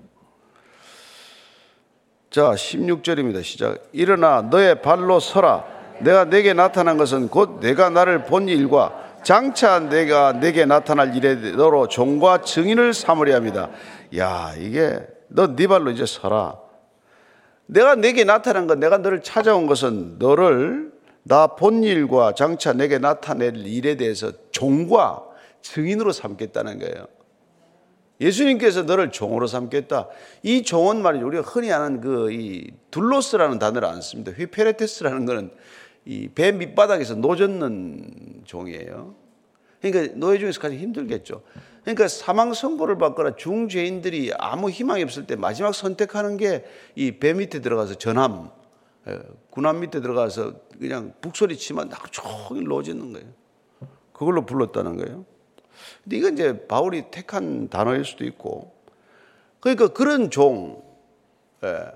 자, 2.30 2.50
16절입니다. 2.52 3.42
시작. 3.44 3.88
일어나 3.92 4.42
너의 4.42 4.82
발로 4.82 5.20
서라. 5.20 5.64
내가 6.00 6.24
내게 6.24 6.52
나타난 6.52 6.96
것은 6.96 7.28
곧 7.28 7.60
내가 7.60 7.90
나를 7.90 8.24
본 8.24 8.48
일과 8.48 9.00
장차 9.22 9.78
내가 9.78 10.32
내게 10.32 10.64
나타날 10.66 11.14
일에 11.16 11.34
너로 11.52 11.86
종과 11.88 12.40
증인을 12.42 12.92
삼으려 12.92 13.34
합니다. 13.36 13.70
야, 14.16 14.52
이게 14.58 14.98
너 15.28 15.54
네 15.54 15.66
발로 15.66 15.90
이제 15.90 16.04
서라. 16.06 16.58
내가 17.66 17.94
내게 17.94 18.24
나타난 18.24 18.66
것, 18.66 18.78
내가 18.78 18.98
너를 18.98 19.22
찾아온 19.22 19.66
것은 19.66 20.18
너를 20.18 20.92
나 21.22 21.46
본 21.46 21.82
일과 21.84 22.34
장차 22.34 22.72
내게 22.74 22.98
나타낼 22.98 23.56
일에 23.56 23.96
대해서 23.96 24.32
종과 24.50 25.22
증인으로 25.62 26.12
삼겠다는 26.12 26.80
거예요. 26.80 27.06
예수님께서 28.24 28.82
너를 28.82 29.10
종으로 29.10 29.46
삼겠다. 29.46 30.08
이 30.42 30.62
종은 30.62 31.02
말이죠. 31.02 31.26
우리가 31.26 31.42
흔히 31.42 31.72
아는 31.72 32.00
그 32.00 32.30
이 32.32 32.70
둘로스라는 32.90 33.58
단어를 33.58 33.86
안 33.88 34.00
씁니다. 34.00 34.32
휘페레테스라는 34.32 35.26
거는 35.26 35.50
이 36.06 36.28
배 36.34 36.52
밑바닥에서 36.52 37.14
노젓는 37.16 38.42
종이에요. 38.44 39.14
그러니까 39.80 40.14
노예 40.16 40.38
중에서 40.38 40.60
가장 40.60 40.78
힘들겠죠. 40.78 41.42
그러니까 41.82 42.08
사망 42.08 42.54
선고를 42.54 42.96
받거나 42.96 43.36
중죄인들이 43.36 44.32
아무 44.38 44.70
희망이 44.70 45.02
없을 45.02 45.26
때 45.26 45.36
마지막 45.36 45.74
선택하는 45.74 46.36
게 46.38 46.64
이 46.96 47.18
배 47.18 47.34
밑에 47.34 47.60
들어가서 47.60 47.94
전함, 47.96 48.48
예, 49.08 49.18
군함 49.50 49.80
밑에 49.80 50.00
들어가서 50.00 50.54
그냥 50.80 51.12
북소리 51.20 51.56
치면 51.58 51.90
하루 51.92 52.10
종일 52.10 52.64
노젓는 52.64 53.12
거예요. 53.12 53.28
그걸로 54.12 54.46
불렀다는 54.46 54.96
거예요. 54.96 55.26
근데 56.04 56.16
이건 56.18 56.34
이제 56.34 56.66
바울이 56.66 57.10
택한 57.10 57.68
단어일 57.68 58.04
수도 58.04 58.24
있고, 58.24 58.72
그러니까 59.60 59.88
그런 59.88 60.30
종, 60.30 60.82
예. 61.64 61.86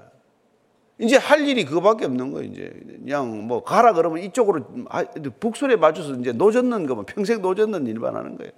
이제 1.00 1.16
할 1.16 1.46
일이 1.46 1.64
그거밖에 1.64 2.06
없는 2.06 2.32
거예요. 2.32 2.50
이제 2.50 2.72
그냥 2.86 3.46
뭐 3.46 3.62
가라 3.62 3.92
그러면 3.92 4.20
이쪽으로 4.24 4.64
아, 4.88 5.04
북소리에 5.04 5.76
맞춰서 5.76 6.14
이제 6.14 6.32
노젓는 6.32 6.86
거면 6.86 7.06
평생 7.06 7.40
노젓는 7.40 7.86
일만 7.86 8.16
하는 8.16 8.36
거예요. 8.36 8.50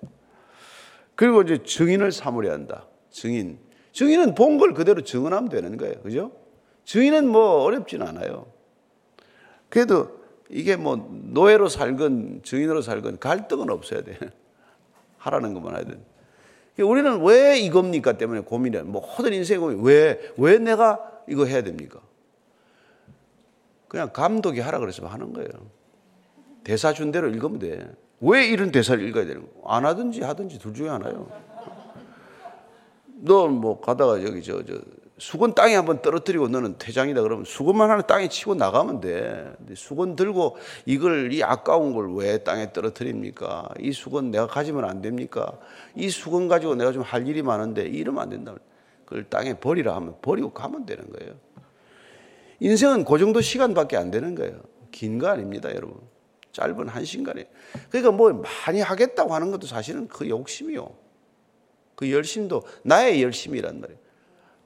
그리고 1.16 1.42
이제 1.42 1.62
증인을 1.62 2.12
삼으려 2.12 2.52
한다. 2.52 2.86
증인. 3.10 3.58
증인은 3.92 4.34
본 4.34 4.56
걸 4.56 4.72
그대로 4.72 5.02
증언하면 5.02 5.50
되는 5.50 5.76
거예요. 5.76 5.96
그죠? 6.00 6.32
증인은 6.84 7.28
뭐 7.28 7.62
어렵진 7.62 8.00
않아요. 8.00 8.46
그래도 9.68 10.20
이게 10.48 10.76
뭐 10.76 10.96
노예로 11.10 11.68
살건 11.68 12.40
증인으로 12.42 12.80
살건 12.80 13.18
갈등은 13.18 13.68
없어야 13.68 14.02
돼. 14.02 14.16
하라는 15.20 15.54
것만 15.54 15.74
하든. 15.76 16.02
우리는 16.78 17.22
왜 17.22 17.58
이겁니까 17.58 18.14
때문에 18.14 18.40
고민해. 18.40 18.82
뭐 18.82 19.02
모든 19.16 19.32
인생 19.34 19.60
고민. 19.60 19.82
왜, 19.82 20.18
왜 20.36 20.58
내가 20.58 20.98
이거 21.28 21.44
해야 21.44 21.62
됩니까? 21.62 22.00
그냥 23.88 24.10
감독이 24.12 24.60
하라 24.60 24.78
그래서 24.78 25.06
하는 25.06 25.32
거예요. 25.32 25.48
대사 26.64 26.92
준 26.92 27.12
대로 27.12 27.28
읽으면 27.28 27.58
돼. 27.58 27.92
왜 28.20 28.46
이런 28.46 28.70
대사를 28.70 29.02
읽어야 29.06 29.26
되는 29.26 29.42
거? 29.42 29.68
안 29.68 29.84
하든지 29.84 30.22
하든지 30.22 30.58
둘 30.58 30.74
중에 30.74 30.88
하나요. 30.88 31.28
너 33.22 33.48
뭐 33.48 33.80
가다가 33.80 34.22
여기 34.24 34.42
저, 34.42 34.64
저 34.64 34.74
수건 35.20 35.54
땅에 35.54 35.74
한번 35.76 36.00
떨어뜨리고 36.00 36.48
너는 36.48 36.76
퇴장이다 36.78 37.20
그러면 37.20 37.44
수건만 37.44 37.90
하나 37.90 38.00
땅에 38.00 38.28
치고 38.28 38.54
나가면 38.54 39.00
돼. 39.02 39.52
수건 39.76 40.16
들고 40.16 40.56
이걸 40.86 41.30
이 41.32 41.42
아까운 41.42 41.92
걸 41.92 42.10
왜 42.14 42.38
땅에 42.38 42.72
떨어뜨립니까? 42.72 43.68
이 43.78 43.92
수건 43.92 44.30
내가 44.30 44.46
가지면 44.46 44.84
안 44.86 45.02
됩니까? 45.02 45.58
이 45.94 46.08
수건 46.08 46.48
가지고 46.48 46.74
내가 46.74 46.90
좀 46.92 47.02
할 47.02 47.28
일이 47.28 47.42
많은데 47.42 47.82
이러면 47.82 48.22
안 48.22 48.30
된다. 48.30 48.54
그걸 49.04 49.24
땅에 49.24 49.54
버리라 49.58 49.94
하면 49.96 50.14
버리고 50.22 50.52
가면 50.52 50.86
되는 50.86 51.04
거예요. 51.12 51.34
인생은 52.60 53.04
그 53.04 53.18
정도 53.18 53.40
시간밖에 53.42 53.96
안 53.98 54.10
되는 54.10 54.34
거예요. 54.34 54.60
긴 54.90 55.18
거 55.18 55.28
아닙니다, 55.28 55.68
여러분. 55.74 55.98
짧은 56.52 56.88
한 56.88 57.04
시간에. 57.04 57.46
그러니까 57.90 58.10
뭐 58.12 58.32
많이 58.66 58.80
하겠다고 58.80 59.34
하는 59.34 59.50
것도 59.50 59.66
사실은 59.66 60.08
그 60.08 60.28
욕심이요. 60.28 60.88
그 61.94 62.10
열심도 62.10 62.62
나의 62.84 63.22
열심이란 63.22 63.80
말이에요. 63.80 63.99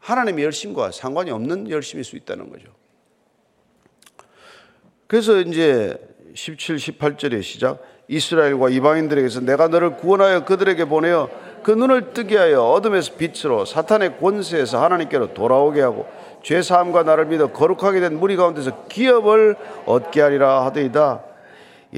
하나님의 0.05 0.45
열심과 0.45 0.91
상관이 0.93 1.31
없는 1.31 1.71
열심일 1.71 2.05
수 2.05 2.17
있다는 2.17 2.51
거죠. 2.51 2.67
그래서 5.07 5.39
이제 5.41 5.97
17, 6.35 6.77
18절의 6.77 7.43
시작. 7.43 7.83
이스라엘과 8.09 8.69
이방인들에게서 8.69 9.41
내가 9.41 9.69
너를 9.69 9.97
구원하여 9.97 10.45
그들에게 10.45 10.85
보내어 10.85 11.31
그 11.63 11.71
눈을 11.71 12.13
뜨게 12.13 12.37
하여 12.37 12.63
어둠에서 12.63 13.15
빛으로 13.17 13.65
사탄의 13.65 14.19
권세에서 14.19 14.83
하나님께로 14.83 15.33
돌아오게 15.33 15.81
하고 15.81 16.07
죄 16.43 16.61
사함과 16.61 17.05
나를 17.05 17.25
믿어 17.27 17.53
거룩하게 17.53 18.01
된 18.01 18.21
무리 18.21 18.37
가운데서 18.37 18.89
기업을 18.89 19.57
얻게 19.87 20.21
하리라 20.21 20.67
하더이다. 20.67 21.25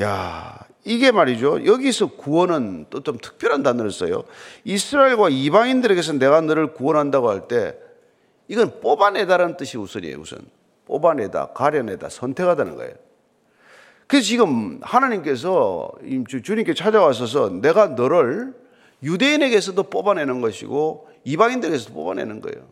야, 0.01 0.61
이게 0.85 1.11
말이죠. 1.11 1.67
여기서 1.67 2.07
구원은 2.13 2.87
또 2.91 3.01
좀 3.01 3.19
특별한 3.19 3.65
단어를 3.65 3.91
써요. 3.91 4.23
이스라엘과 4.63 5.31
이방인들에게서 5.31 6.13
내가 6.13 6.41
너를 6.41 6.73
구원한다고 6.73 7.29
할 7.29 7.49
때 7.49 7.75
이건 8.49 8.81
뽑아내다라는 8.81 9.57
뜻이 9.57 9.79
우선이에요, 9.79 10.19
우선. 10.19 10.39
뽑아내다, 10.87 11.49
가려내다, 11.49 12.09
선택하다는 12.09 12.77
거예요. 12.77 12.95
그래서 14.07 14.25
지금 14.25 14.79
하나님께서 14.83 15.91
주님께 16.45 16.75
찾아와서 16.75 17.51
내가 17.61 17.89
너를 17.89 18.55
유대인에게서도 19.03 19.83
뽑아내는 19.83 20.41
것이고 20.41 21.09
이방인들에게서도 21.25 21.93
뽑아내는 21.93 22.41
거예요. 22.41 22.69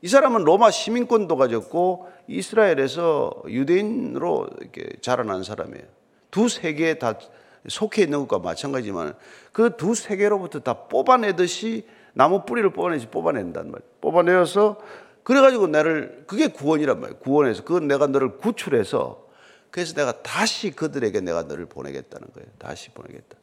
이 0.00 0.08
사람은 0.08 0.44
로마 0.44 0.70
시민권도 0.70 1.36
가졌고 1.36 2.08
이스라엘에서 2.28 3.42
유대인으로 3.48 4.48
이렇게 4.60 4.86
자라난 5.00 5.42
사람이에요. 5.42 5.84
두 6.30 6.48
세계에 6.48 6.94
다 6.94 7.18
속해 7.66 8.02
있는 8.02 8.20
것과 8.20 8.38
마찬가지지만 8.38 9.14
그 9.52 9.76
두 9.76 9.94
세계로부터 9.94 10.60
다 10.60 10.74
뽑아내듯이 10.74 11.86
나무 12.14 12.44
뿌리를 12.46 12.68
뽑아내지 12.70 13.08
뽑아낸단 13.08 13.70
말이에요. 13.70 13.90
뽑아내어서 14.00 14.78
그래가지고 15.24 15.66
나를 15.66 16.24
그게 16.26 16.48
구원이란 16.48 17.00
말이에요. 17.00 17.18
구원해서 17.18 17.64
그건 17.64 17.88
내가 17.88 18.06
너를 18.06 18.38
구출해서 18.38 19.26
그래서 19.70 19.94
내가 19.94 20.22
다시 20.22 20.70
그들에게 20.70 21.20
내가 21.20 21.42
너를 21.42 21.66
보내겠다는 21.66 22.28
거예요. 22.32 22.48
다시 22.58 22.90
보내겠다. 22.90 23.36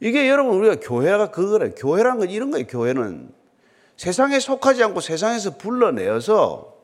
이게 0.00 0.28
여러분 0.28 0.56
우리가 0.56 0.76
교회가 0.80 1.32
그거래. 1.32 1.70
교회란 1.70 2.18
건 2.18 2.30
이런 2.30 2.52
거예요. 2.52 2.66
교회는 2.68 3.32
세상에 3.96 4.38
속하지 4.38 4.84
않고 4.84 5.00
세상에서 5.00 5.58
불러내어서 5.58 6.76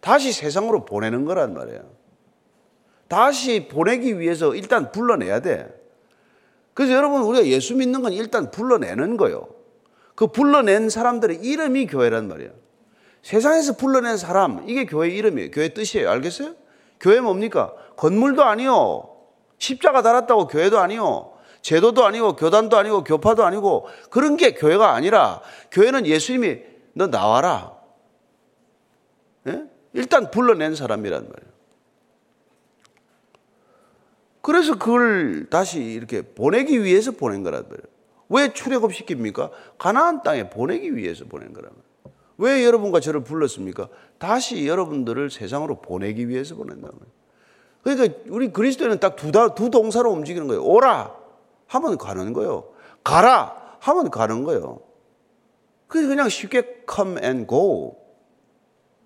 다시 0.00 0.32
세상으로 0.32 0.84
보내는 0.84 1.24
거란 1.24 1.54
말이에요. 1.54 1.88
다시 3.06 3.68
보내기 3.68 4.18
위해서 4.18 4.54
일단 4.56 4.90
불러내야 4.90 5.40
돼. 5.40 5.72
그래서 6.74 6.92
여러분 6.92 7.22
우리가 7.22 7.46
예수 7.46 7.76
믿는 7.76 8.02
건 8.02 8.12
일단 8.12 8.50
불러내는 8.50 9.16
거요. 9.16 9.55
그 10.16 10.26
불러낸 10.28 10.88
사람들의 10.88 11.44
이름이 11.44 11.86
교회란 11.86 12.26
말이에요. 12.26 12.50
세상에서 13.22 13.76
불러낸 13.76 14.16
사람, 14.16 14.68
이게 14.68 14.86
교회 14.86 15.10
이름이에요. 15.10 15.50
교회 15.50 15.68
뜻이에요. 15.68 16.10
알겠어요? 16.10 16.54
교회 16.98 17.20
뭡니까? 17.20 17.74
건물도 17.96 18.42
아니요. 18.42 19.14
십자가 19.58 20.02
달았다고 20.02 20.48
교회도 20.48 20.78
아니요. 20.78 21.32
제도도 21.60 22.04
아니고 22.04 22.36
교단도 22.36 22.76
아니고 22.76 23.04
교파도 23.04 23.44
아니고 23.44 23.88
그런 24.10 24.36
게 24.36 24.54
교회가 24.54 24.94
아니라 24.94 25.42
교회는 25.72 26.06
예수님이 26.06 26.60
너 26.94 27.08
나와라. 27.08 27.76
예? 29.48 29.64
일단 29.92 30.30
불러낸 30.30 30.74
사람이란 30.74 31.28
말이에요. 31.28 31.52
그래서 34.40 34.78
그걸 34.78 35.48
다시 35.50 35.80
이렇게 35.80 36.22
보내기 36.22 36.84
위해서 36.84 37.10
보낸 37.10 37.42
거란 37.42 37.64
말이에요. 37.64 37.95
왜 38.28 38.52
출애굽 38.52 38.92
시킵니까? 38.92 39.50
가나안 39.78 40.22
땅에 40.22 40.50
보내기 40.50 40.96
위해서 40.96 41.24
보낸 41.24 41.52
말이에요. 41.52 41.72
왜 42.38 42.64
여러분과 42.64 43.00
저를 43.00 43.24
불렀습니까? 43.24 43.88
다시 44.18 44.66
여러분들을 44.66 45.30
세상으로 45.30 45.80
보내기 45.80 46.28
위해서 46.28 46.54
보낸다는. 46.54 46.98
그러니까 47.82 48.18
우리 48.28 48.52
그리스도는 48.52 48.98
딱 48.98 49.16
두, 49.16 49.30
두 49.54 49.70
동사로 49.70 50.10
움직이는 50.10 50.48
거예요. 50.48 50.64
오라. 50.64 51.14
하면 51.68 51.98
가는 51.98 52.32
거예요. 52.32 52.68
가라 53.04 53.76
하면 53.80 54.10
가는 54.10 54.44
거예요. 54.44 54.80
그게 55.86 56.06
그냥 56.06 56.28
쉽게 56.28 56.84
come 56.92 57.18
and 57.22 57.46
go. 57.48 57.96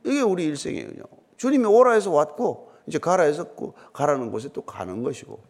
이게 0.04 0.22
우리 0.22 0.44
일생이에요. 0.46 0.90
주님이 1.36 1.66
오라 1.66 1.92
해서 1.92 2.10
왔고 2.10 2.72
이제 2.86 2.98
가라 2.98 3.24
해서 3.24 3.46
가라는 3.92 4.30
곳에 4.30 4.48
또 4.52 4.62
가는 4.62 5.02
것이고. 5.02 5.40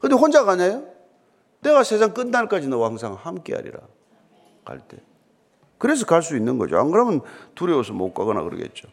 근데 0.00 0.14
혼자 0.14 0.44
가냐요? 0.44 0.86
내가 1.60 1.82
세상 1.84 2.12
끝날까지 2.14 2.68
너와 2.68 2.88
항상 2.88 3.14
함께 3.14 3.54
하리라. 3.54 3.80
갈 4.64 4.78
때. 4.80 4.98
그래서 5.78 6.04
갈 6.06 6.22
수 6.22 6.36
있는 6.36 6.58
거죠. 6.58 6.78
안 6.78 6.90
그러면 6.90 7.20
두려워서 7.54 7.92
못 7.92 8.12
가거나 8.14 8.42
그러겠죠. 8.42 8.88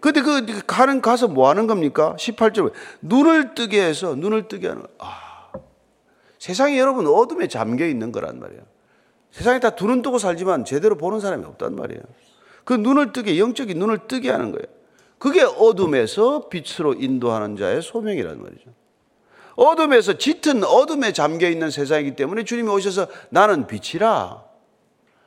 근데 0.00 0.20
그 0.20 0.44
가는 0.66 1.00
가서 1.00 1.28
뭐 1.28 1.48
하는 1.48 1.66
겁니까? 1.68 2.16
18절. 2.18 2.72
눈을 3.02 3.54
뜨게 3.54 3.82
해서 3.84 4.14
눈을 4.16 4.48
뜨게 4.48 4.68
하는 4.68 4.82
아. 4.98 5.52
세상이 6.40 6.76
여러분 6.78 7.06
어둠에 7.06 7.46
잠겨 7.46 7.86
있는 7.86 8.10
거란 8.10 8.40
말이에요. 8.40 8.62
세상에 9.30 9.60
다 9.60 9.70
두 9.70 9.86
눈 9.86 10.02
뜨고 10.02 10.18
살지만 10.18 10.64
제대로 10.64 10.96
보는 10.96 11.20
사람이 11.20 11.44
없단 11.44 11.76
말이에요. 11.76 12.02
그 12.64 12.74
눈을 12.74 13.12
뜨게 13.12 13.38
영적인 13.38 13.78
눈을 13.78 14.08
뜨게 14.08 14.30
하는 14.30 14.50
거예요. 14.50 14.66
그게 15.18 15.42
어둠에서 15.42 16.48
빛으로 16.48 16.94
인도하는 16.94 17.56
자의 17.56 17.80
소명이란 17.80 18.42
말이죠. 18.42 18.70
어둠에서 19.62 20.18
짙은 20.18 20.64
어둠에 20.64 21.12
잠겨 21.12 21.48
있는 21.48 21.70
세상이기 21.70 22.16
때문에 22.16 22.44
주님이 22.44 22.68
오셔서 22.68 23.06
나는 23.30 23.66
빛이라. 23.66 24.42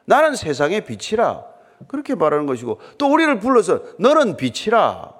나는 0.06 0.36
세상의 0.36 0.86
빛이라. 0.86 1.44
그렇게 1.88 2.16
말하는 2.16 2.46
것이고 2.46 2.80
또 2.98 3.12
우리를 3.12 3.40
불러서 3.40 3.82
너는 4.00 4.38
빛이라. 4.38 5.14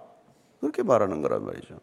그렇게 0.60 0.84
말하는 0.84 1.22
거란 1.22 1.46
말이죠. 1.46 1.76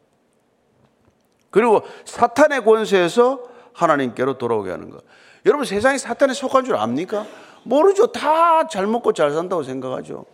그리고 1.51 1.83
사탄의 2.05 2.65
권세에서 2.65 3.43
하나님께로 3.75 4.39
돌아오게 4.39 4.71
하는 4.71 4.91
것. 4.91 5.03
여러분 5.47 5.65
세상이 5.67 5.99
사탄에 5.99 6.35
속한 6.35 6.65
줄 6.65 6.77
압니까? 6.77 7.27
모르죠. 7.65 8.09
다 8.13 8.67
잘 8.69 8.87
먹고 8.87 9.13
잘 9.13 9.33
산다고 9.33 9.63
생각하죠. 9.63 10.25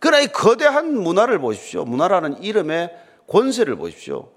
그러나 0.00 0.20
이 0.20 0.26
거대한 0.28 0.94
문화를 0.96 1.38
보십시오. 1.38 1.84
문화라는 1.84 2.42
이름의 2.42 2.90
권세를 3.28 3.76
보십시오. 3.76 4.28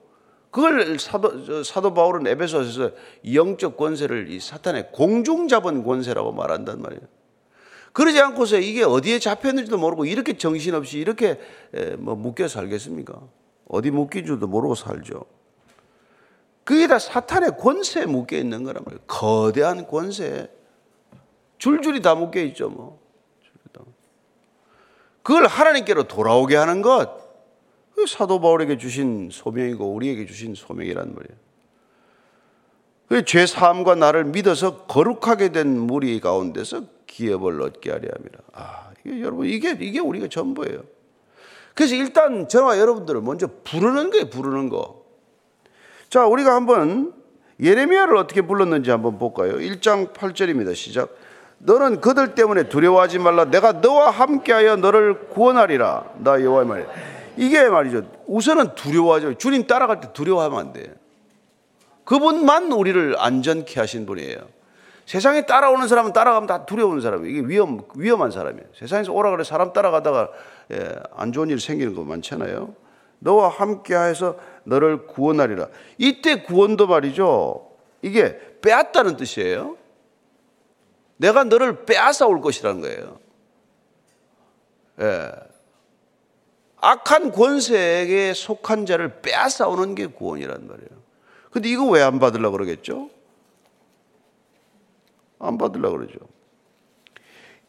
그걸 0.53 0.99
사도, 0.99 1.63
사도 1.63 1.95
바울은 1.95 2.27
에베소에서 2.27 2.91
영적 3.33 3.75
권세를 3.75 4.29
이 4.29 4.39
사탄의 4.39 4.91
공중 4.91 5.47
잡은 5.47 5.83
권세라고 5.83 6.31
말한단 6.31 6.79
말이에요. 6.79 7.01
그러지 7.91 8.21
않고서 8.21 8.59
이게 8.59 8.83
어디에 8.83 9.17
잡혔는지도 9.17 9.79
모르고 9.79 10.05
이렇게 10.05 10.37
정신없이 10.37 10.99
이렇게 10.99 11.39
뭐 11.97 12.13
묶여 12.13 12.47
살겠습니까? 12.47 13.19
어디 13.67 13.89
묶인 13.89 14.27
줄도 14.27 14.45
모르고 14.45 14.75
살죠. 14.75 15.25
그게 16.63 16.85
다 16.85 16.99
사탄의 16.99 17.57
권세에 17.57 18.05
묶여 18.05 18.37
있는 18.37 18.63
거란 18.63 18.83
말이에요. 18.85 19.01
거대한 19.07 19.87
권세. 19.87 20.51
줄줄이 21.57 22.03
다 22.03 22.13
묶여 22.13 22.39
있죠, 22.41 22.69
뭐. 22.69 23.01
그걸 25.23 25.47
하나님께로 25.47 26.03
돌아오게 26.03 26.55
하는 26.57 26.83
것. 26.83 27.22
사도 28.07 28.41
바울에게 28.41 28.77
주신 28.77 29.29
소명이고 29.31 29.93
우리에게 29.93 30.25
주신 30.25 30.55
소명이란 30.55 31.13
말이에요. 31.13 31.43
그죄 33.07 33.45
사함과 33.45 33.95
나를 33.95 34.25
믿어서 34.25 34.85
거룩하게 34.85 35.51
된 35.51 35.79
무리 35.79 36.19
가운데서 36.19 36.83
기업을 37.05 37.61
얻게 37.61 37.91
하려 37.91 38.09
합니다. 38.13 38.39
아, 38.53 38.89
이게 39.05 39.21
여러분 39.21 39.45
이게 39.45 39.77
이게 39.79 39.99
우리가 39.99 40.27
전부예요. 40.27 40.83
그래서 41.75 41.95
일단 41.95 42.47
저와 42.47 42.79
여러분들을 42.79 43.21
먼저 43.21 43.47
부르는 43.63 44.09
거예요, 44.09 44.29
부르는 44.29 44.69
거. 44.69 45.03
자, 46.09 46.25
우리가 46.25 46.55
한번 46.55 47.13
예레미야를 47.59 48.15
어떻게 48.17 48.41
불렀는지 48.41 48.91
한번 48.91 49.17
볼까요? 49.17 49.53
1장 49.57 50.13
8절입니다. 50.13 50.75
시작. 50.75 51.09
너는 51.59 52.01
그들 52.01 52.35
때문에 52.35 52.67
두려워하지 52.67 53.19
말라. 53.19 53.45
내가 53.45 53.73
너와 53.73 54.09
함께하여 54.11 54.75
너를 54.77 55.29
구원하리라. 55.29 56.13
나 56.17 56.41
여호와의 56.41 56.67
말. 56.67 56.81
이 56.81 56.85
게 57.37 57.69
말이죠. 57.69 58.03
우선은 58.27 58.75
두려워하죠. 58.75 59.35
주님 59.37 59.67
따라갈 59.67 59.99
때 59.99 60.11
두려워하면 60.13 60.59
안 60.59 60.73
돼. 60.73 60.93
그분만 62.03 62.71
우리를 62.71 63.15
안전케 63.17 63.79
하신 63.79 64.05
분이에요. 64.05 64.37
세상에 65.05 65.45
따라오는 65.45 65.87
사람은 65.87 66.13
따라가면 66.13 66.47
다 66.47 66.65
두려운 66.65 67.01
사람이에요. 67.01 67.37
이게 67.37 67.47
위험, 67.47 67.81
위험한 67.95 68.31
사람이에요. 68.31 68.67
세상에서 68.73 69.11
오라 69.11 69.31
그래 69.31 69.43
사람 69.43 69.73
따라가다가 69.73 70.29
예, 70.71 70.95
안 71.15 71.33
좋은 71.33 71.49
일 71.49 71.59
생기는 71.59 71.93
거 71.93 72.03
많잖아요. 72.03 72.73
너와 73.19 73.49
함께 73.49 73.95
해서 73.95 74.37
너를 74.63 75.07
구원하리라. 75.07 75.67
이때 75.97 76.41
구원도 76.43 76.87
말이죠. 76.87 77.69
이게 78.01 78.39
빼앗다는 78.61 79.17
뜻이에요. 79.17 79.77
내가 81.17 81.43
너를 81.43 81.85
빼앗아 81.85 82.25
올 82.27 82.41
것이라는 82.41 82.81
거예요. 82.81 83.19
예. 85.01 85.31
악한 86.85 87.31
권세에 87.31 88.33
속한 88.33 88.85
자를 88.85 89.21
빼앗아 89.21 89.67
오는 89.69 89.95
게 89.95 90.05
구원이란 90.05 90.67
말이에요. 90.67 90.89
근데 91.49 91.69
이거 91.69 91.85
왜 91.85 92.01
안 92.01 92.19
받으려고 92.19 92.57
그러겠죠? 92.57 93.09
안 95.39 95.57
받으려고 95.57 95.97
그러죠. 95.97 96.19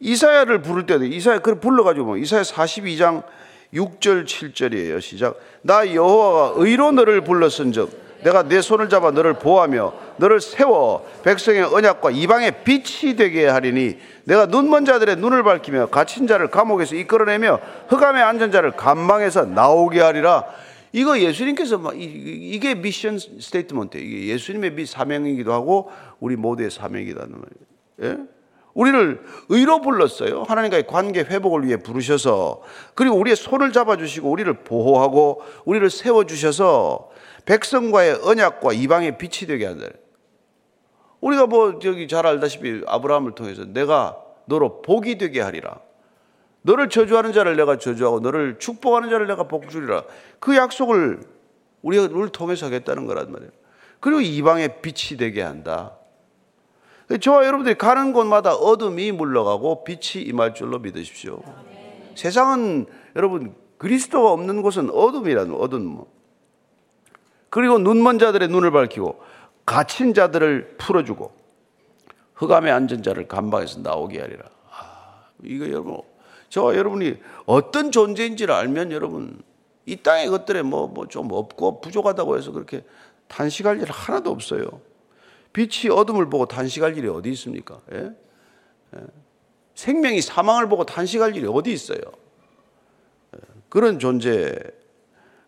이사야를 0.01 0.61
부를 0.61 0.85
때도 0.85 1.05
이사야 1.05 1.37
그걸 1.37 1.61
불러 1.61 1.83
가지고 1.85 2.07
뭐 2.07 2.17
이사야 2.17 2.41
42장 2.41 3.23
6절 3.73 4.25
7절이에요. 4.25 4.99
시작. 4.99 5.39
나 5.61 5.93
여호와가 5.93 6.53
의로 6.57 6.91
너를 6.91 7.21
불렀은즉 7.21 8.04
내가 8.25 8.41
네 8.41 8.59
손을 8.59 8.89
잡아 8.89 9.11
너를 9.11 9.35
보호하며 9.35 9.93
너를 10.17 10.41
세워 10.41 11.07
백성의 11.23 11.61
언약과 11.61 12.09
이방의 12.09 12.63
빛이 12.63 13.15
되게 13.15 13.47
하리니 13.47 13.99
네가 14.23 14.47
눈먼 14.47 14.83
자들의 14.85 15.17
눈을 15.17 15.43
밝히며 15.43 15.87
갇힌 15.87 16.25
자를 16.25 16.47
감옥에서 16.47 16.95
이끌어내며 16.95 17.59
흑암에 17.87 18.23
앉은 18.23 18.51
자를 18.51 18.71
감방에서 18.71 19.45
나오게 19.45 20.01
하리라. 20.01 20.43
이거 20.91 21.19
예수님께서 21.19 21.79
이게 21.93 22.73
mission 22.73 23.19
statement 23.19 23.97
이게 23.97 24.33
예수님의 24.33 24.87
사명이기도 24.87 25.53
하고 25.53 25.91
우리 26.19 26.35
모두의 26.35 26.71
사명이기도 26.71 27.21
하는 27.21 27.35
말이에요. 27.99 28.17
예? 28.17 28.23
우리를 28.73 29.21
의로 29.49 29.81
불렀어요. 29.81 30.45
하나님과의 30.47 30.87
관계 30.87 31.19
회복을 31.19 31.65
위해 31.65 31.77
부르셔서 31.77 32.61
그리고 32.95 33.17
우리의 33.17 33.35
손을 33.35 33.71
잡아주시고 33.71 34.29
우리를 34.29 34.51
보호하고 34.63 35.43
우리를 35.65 35.89
세워주셔서 35.89 37.14
백성과의 37.45 38.21
언약과 38.23 38.73
이방의 38.73 39.17
빛이 39.17 39.47
되게 39.47 39.65
한다. 39.65 39.87
우리가 41.21 41.47
뭐 41.47 41.79
저기 41.79 42.07
잘 42.07 42.25
알다시피 42.27 42.81
아브라함을 42.85 43.33
통해서 43.33 43.65
내가 43.65 44.17
너로 44.45 44.81
복이 44.81 45.17
되게 45.17 45.41
하리라. 45.41 45.79
너를 46.61 46.89
저주하는 46.89 47.31
자를 47.31 47.55
내가 47.55 47.77
저주하고 47.77 48.19
너를 48.19 48.57
축복하는 48.59 49.09
자를 49.09 49.27
내가 49.27 49.47
복 49.47 49.69
주리라. 49.69 50.03
그 50.39 50.55
약속을 50.55 51.19
우리가 51.83 52.07
를 52.07 52.29
통해서 52.29 52.65
하겠다는 52.65 53.05
거란 53.05 53.31
말이에요. 53.31 53.51
그리고 53.99 54.21
이방의 54.21 54.81
빛이 54.81 55.17
되게 55.17 55.41
한다. 55.41 55.97
저와 57.21 57.45
여러분들이 57.45 57.75
가는 57.75 58.13
곳마다 58.13 58.55
어둠이 58.55 59.11
물러가고 59.11 59.83
빛이 59.83 60.23
임할 60.25 60.55
줄로 60.55 60.79
믿으십시오. 60.79 61.39
세상은 62.15 62.87
여러분 63.15 63.55
그리스도가 63.77 64.31
없는 64.31 64.63
곳은 64.63 64.89
어둠이라는 64.89 65.53
어둠. 65.53 66.05
그리고 67.55 67.79
눈먼 67.79 68.19
자들의 68.19 68.49
눈을 68.49 68.71
밝히고 68.71 69.17
갇힌 69.65 70.13
자들을 70.13 70.75
풀어주고 70.77 71.31
흑암에 72.33 72.69
앉은 72.69 73.01
자를 73.01 73.29
감방에서 73.29 73.79
나오게 73.79 74.19
하리라. 74.19 74.43
아, 74.69 75.27
이거 75.41 75.65
여러분, 75.69 76.01
저와 76.49 76.75
여러분이 76.75 77.15
어떤 77.45 77.93
존재인지를 77.93 78.53
알면 78.53 78.91
여러분 78.91 79.41
이 79.85 79.95
땅의 79.95 80.27
것들에 80.27 80.63
뭐 80.63 80.87
뭐 80.87 81.07
좀 81.07 81.31
없고 81.31 81.79
부족하다고 81.79 82.35
해서 82.35 82.51
그렇게 82.51 82.83
단식할 83.29 83.79
일 83.79 83.89
하나도 83.89 84.31
없어요. 84.31 84.81
빛이 85.53 85.89
어둠을 85.89 86.29
보고 86.29 86.47
단식할 86.47 86.97
일이 86.97 87.07
어디 87.07 87.29
있습니까? 87.29 87.79
예? 87.93 88.11
예. 88.97 88.99
생명이 89.75 90.19
사망을 90.21 90.67
보고 90.67 90.83
단식할 90.85 91.37
일이 91.37 91.47
어디 91.47 91.71
있어요? 91.71 92.01
예. 93.33 93.39
그런 93.69 93.97
존재 93.97 94.59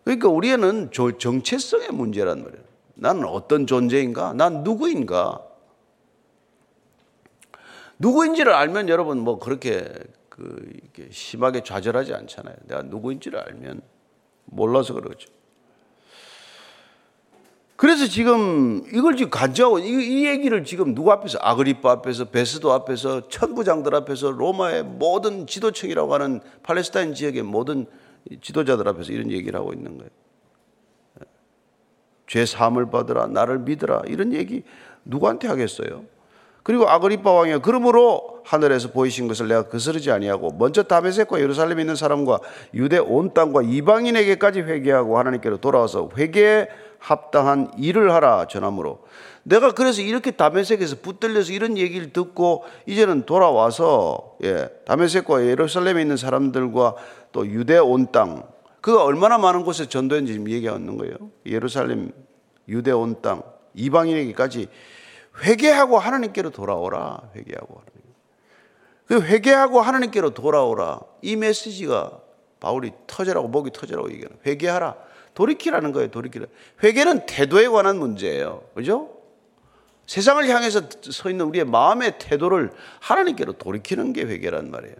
그러니까 0.08 0.30
우리는 0.30 0.90
정체성의 0.90 1.88
문제란 1.92 2.42
말이에요. 2.42 2.64
나는 2.94 3.26
어떤 3.26 3.66
존재인가? 3.66 4.32
난 4.32 4.62
누구인가? 4.62 5.42
누구인지를 7.98 8.54
알면 8.54 8.88
여러분 8.88 9.20
뭐 9.20 9.38
그렇게 9.38 9.86
그 10.30 10.66
심하게 11.10 11.62
좌절하지 11.62 12.14
않잖아요. 12.14 12.54
내가 12.68 12.80
누구인지를 12.84 13.38
알면 13.38 13.82
몰라서 14.46 14.94
그러죠. 14.94 15.28
그래서 17.76 18.06
지금 18.06 18.82
이걸 18.94 19.14
지금 19.14 19.28
간증하고 19.28 19.80
이, 19.80 19.90
이, 19.90 20.26
얘기를 20.26 20.64
지금 20.64 20.94
누구 20.94 21.12
앞에서 21.12 21.38
아그리파 21.42 21.90
앞에서 21.90 22.30
베스도 22.30 22.72
앞에서 22.72 23.28
천부장들 23.28 23.94
앞에서 23.94 24.30
로마의 24.30 24.84
모든 24.84 25.46
지도층이라고 25.46 26.14
하는 26.14 26.40
팔레스타인 26.62 27.12
지역의 27.12 27.42
모든 27.42 27.86
지도자들 28.40 28.88
앞에서 28.88 29.12
이런 29.12 29.30
얘기를 29.30 29.58
하고 29.58 29.72
있는 29.72 29.98
거예요. 29.98 30.10
죄 32.26 32.44
사함을 32.44 32.90
받으라 32.90 33.26
나를 33.28 33.60
믿으라 33.60 34.02
이런 34.06 34.32
얘기 34.34 34.62
누구한테 35.04 35.48
하겠어요? 35.48 36.04
그리고 36.62 36.86
아그리파 36.86 37.32
왕이 37.32 37.60
그러므로 37.62 38.40
하늘에서 38.44 38.90
보이신 38.90 39.26
것을 39.26 39.48
내가 39.48 39.62
거스르지 39.68 40.10
아니하고 40.10 40.52
먼저 40.52 40.82
다메섹과 40.82 41.40
예루살렘에 41.40 41.80
있는 41.80 41.96
사람과 41.96 42.40
유대 42.74 42.98
온 42.98 43.32
땅과 43.32 43.62
이방인에게까지 43.62 44.60
회개하고 44.60 45.18
하나님께로 45.18 45.58
돌아와서 45.58 46.10
회개에 46.18 46.68
합당한 46.98 47.70
일을 47.78 48.12
하라 48.12 48.48
전함으로 48.48 49.00
내가 49.44 49.72
그래서 49.72 50.02
이렇게 50.02 50.30
다메섹에서 50.30 50.96
붙들려서 51.00 51.52
이런 51.52 51.78
얘기를 51.78 52.12
듣고 52.12 52.64
이제는 52.84 53.24
돌아와서 53.24 54.36
예, 54.44 54.68
다메섹과 54.84 55.46
예루살렘에 55.46 56.02
있는 56.02 56.18
사람들과 56.18 56.96
또 57.32 57.46
유대 57.46 57.78
온 57.78 58.10
땅, 58.12 58.42
그가 58.80 59.04
얼마나 59.04 59.38
많은 59.38 59.64
곳에 59.64 59.86
전도했는지 59.86 60.34
지금 60.34 60.50
얘기하는 60.50 60.96
거예요. 60.96 61.14
예루살렘, 61.46 62.12
유대 62.68 62.90
온 62.90 63.20
땅, 63.22 63.42
이방인에게까지 63.74 64.68
회개하고 65.42 65.98
하나님께로 65.98 66.50
돌아오라. 66.50 67.30
회개하고 67.36 67.74
하나님. 67.74 67.98
그 69.06 69.22
회개하고 69.22 69.80
하나님께로 69.80 70.30
돌아오라. 70.30 71.00
이 71.22 71.36
메시지가 71.36 72.20
바울이 72.60 72.92
터져라고 73.06 73.48
목이 73.48 73.70
터져라고 73.72 74.10
얘기하는 74.10 74.36
회개하라. 74.44 74.96
돌이키라는 75.34 75.92
거예요. 75.92 76.10
돌이키라. 76.10 76.46
회개는 76.82 77.26
태도에 77.26 77.68
관한 77.68 77.98
문제예요. 77.98 78.64
그죠? 78.74 79.14
세상을 80.06 80.46
향해서 80.48 80.82
서 81.02 81.30
있는 81.30 81.46
우리의 81.46 81.64
마음의 81.66 82.18
태도를 82.18 82.72
하나님께로 83.00 83.52
돌이키는 83.52 84.12
게 84.12 84.24
회개란 84.24 84.70
말이에요. 84.70 84.96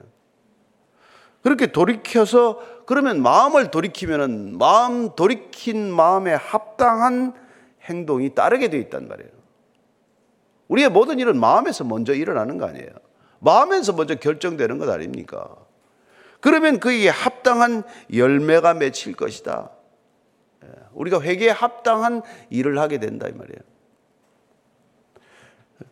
그렇게 1.42 1.68
돌이켜서 1.68 2.61
그러면 2.87 3.22
마음을 3.22 3.70
돌이키면은 3.70 4.59
마음 4.59 5.14
돌이킨 5.14 5.92
마음에 5.92 6.35
합당한 6.35 7.35
행동이 7.83 8.35
따르게 8.35 8.68
되어 8.70 8.81
있단 8.81 9.09
말이에요. 9.09 9.31
우리의 10.68 10.90
모든 10.90 11.18
일은 11.18 11.38
마음에서 11.38 11.85
먼저 11.85 12.12
일어나는 12.14 12.59
거 12.59 12.66
아니에요. 12.66 12.88
마음에서 13.40 13.92
먼저 13.92 14.14
결정되는 14.16 14.79
것 14.79 14.88
아닙니까? 14.88 15.55
그러면 16.40 16.79
그에게 16.81 17.09
합당한 17.09 17.83
열매가 18.12 18.74
맺힐 18.74 19.16
것이다. 19.16 19.70
예, 20.64 20.68
우리가 20.92 21.20
회개에 21.20 21.51
합당한 21.51 22.22
일을 22.51 22.79
하게 22.79 22.98
된다 22.98 23.29
이 23.29 23.33
말이에요. 23.33 23.59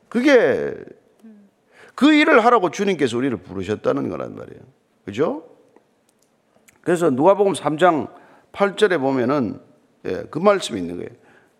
그게 0.08 0.74
그 1.94 2.12
일을 2.12 2.44
하라고 2.44 2.70
주님께서 2.70 3.16
우리를 3.16 3.36
부르셨다는 3.38 4.08
거란 4.08 4.36
말이에요. 4.36 4.75
그죠? 5.06 5.44
그래서 6.82 7.10
누가복음 7.10 7.52
3장 7.52 8.08
8절에 8.52 9.00
보면은 9.00 9.60
예, 10.04 10.24
그 10.30 10.38
말씀이 10.38 10.78
있는 10.78 10.96
거예요. 10.96 11.10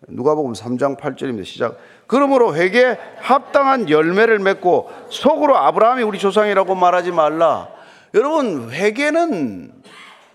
누가복음 0.09 0.53
3장 0.53 0.99
8절입니다. 0.99 1.45
시작. 1.45 1.77
그러므로 2.07 2.55
회개 2.55 2.97
합당한 3.19 3.89
열매를 3.89 4.39
맺고 4.39 4.91
속으로 5.09 5.57
아브라함이 5.57 6.03
우리 6.03 6.19
조상이라고 6.19 6.75
말하지 6.75 7.11
말라. 7.11 7.69
여러분 8.13 8.69
회개는 8.69 9.71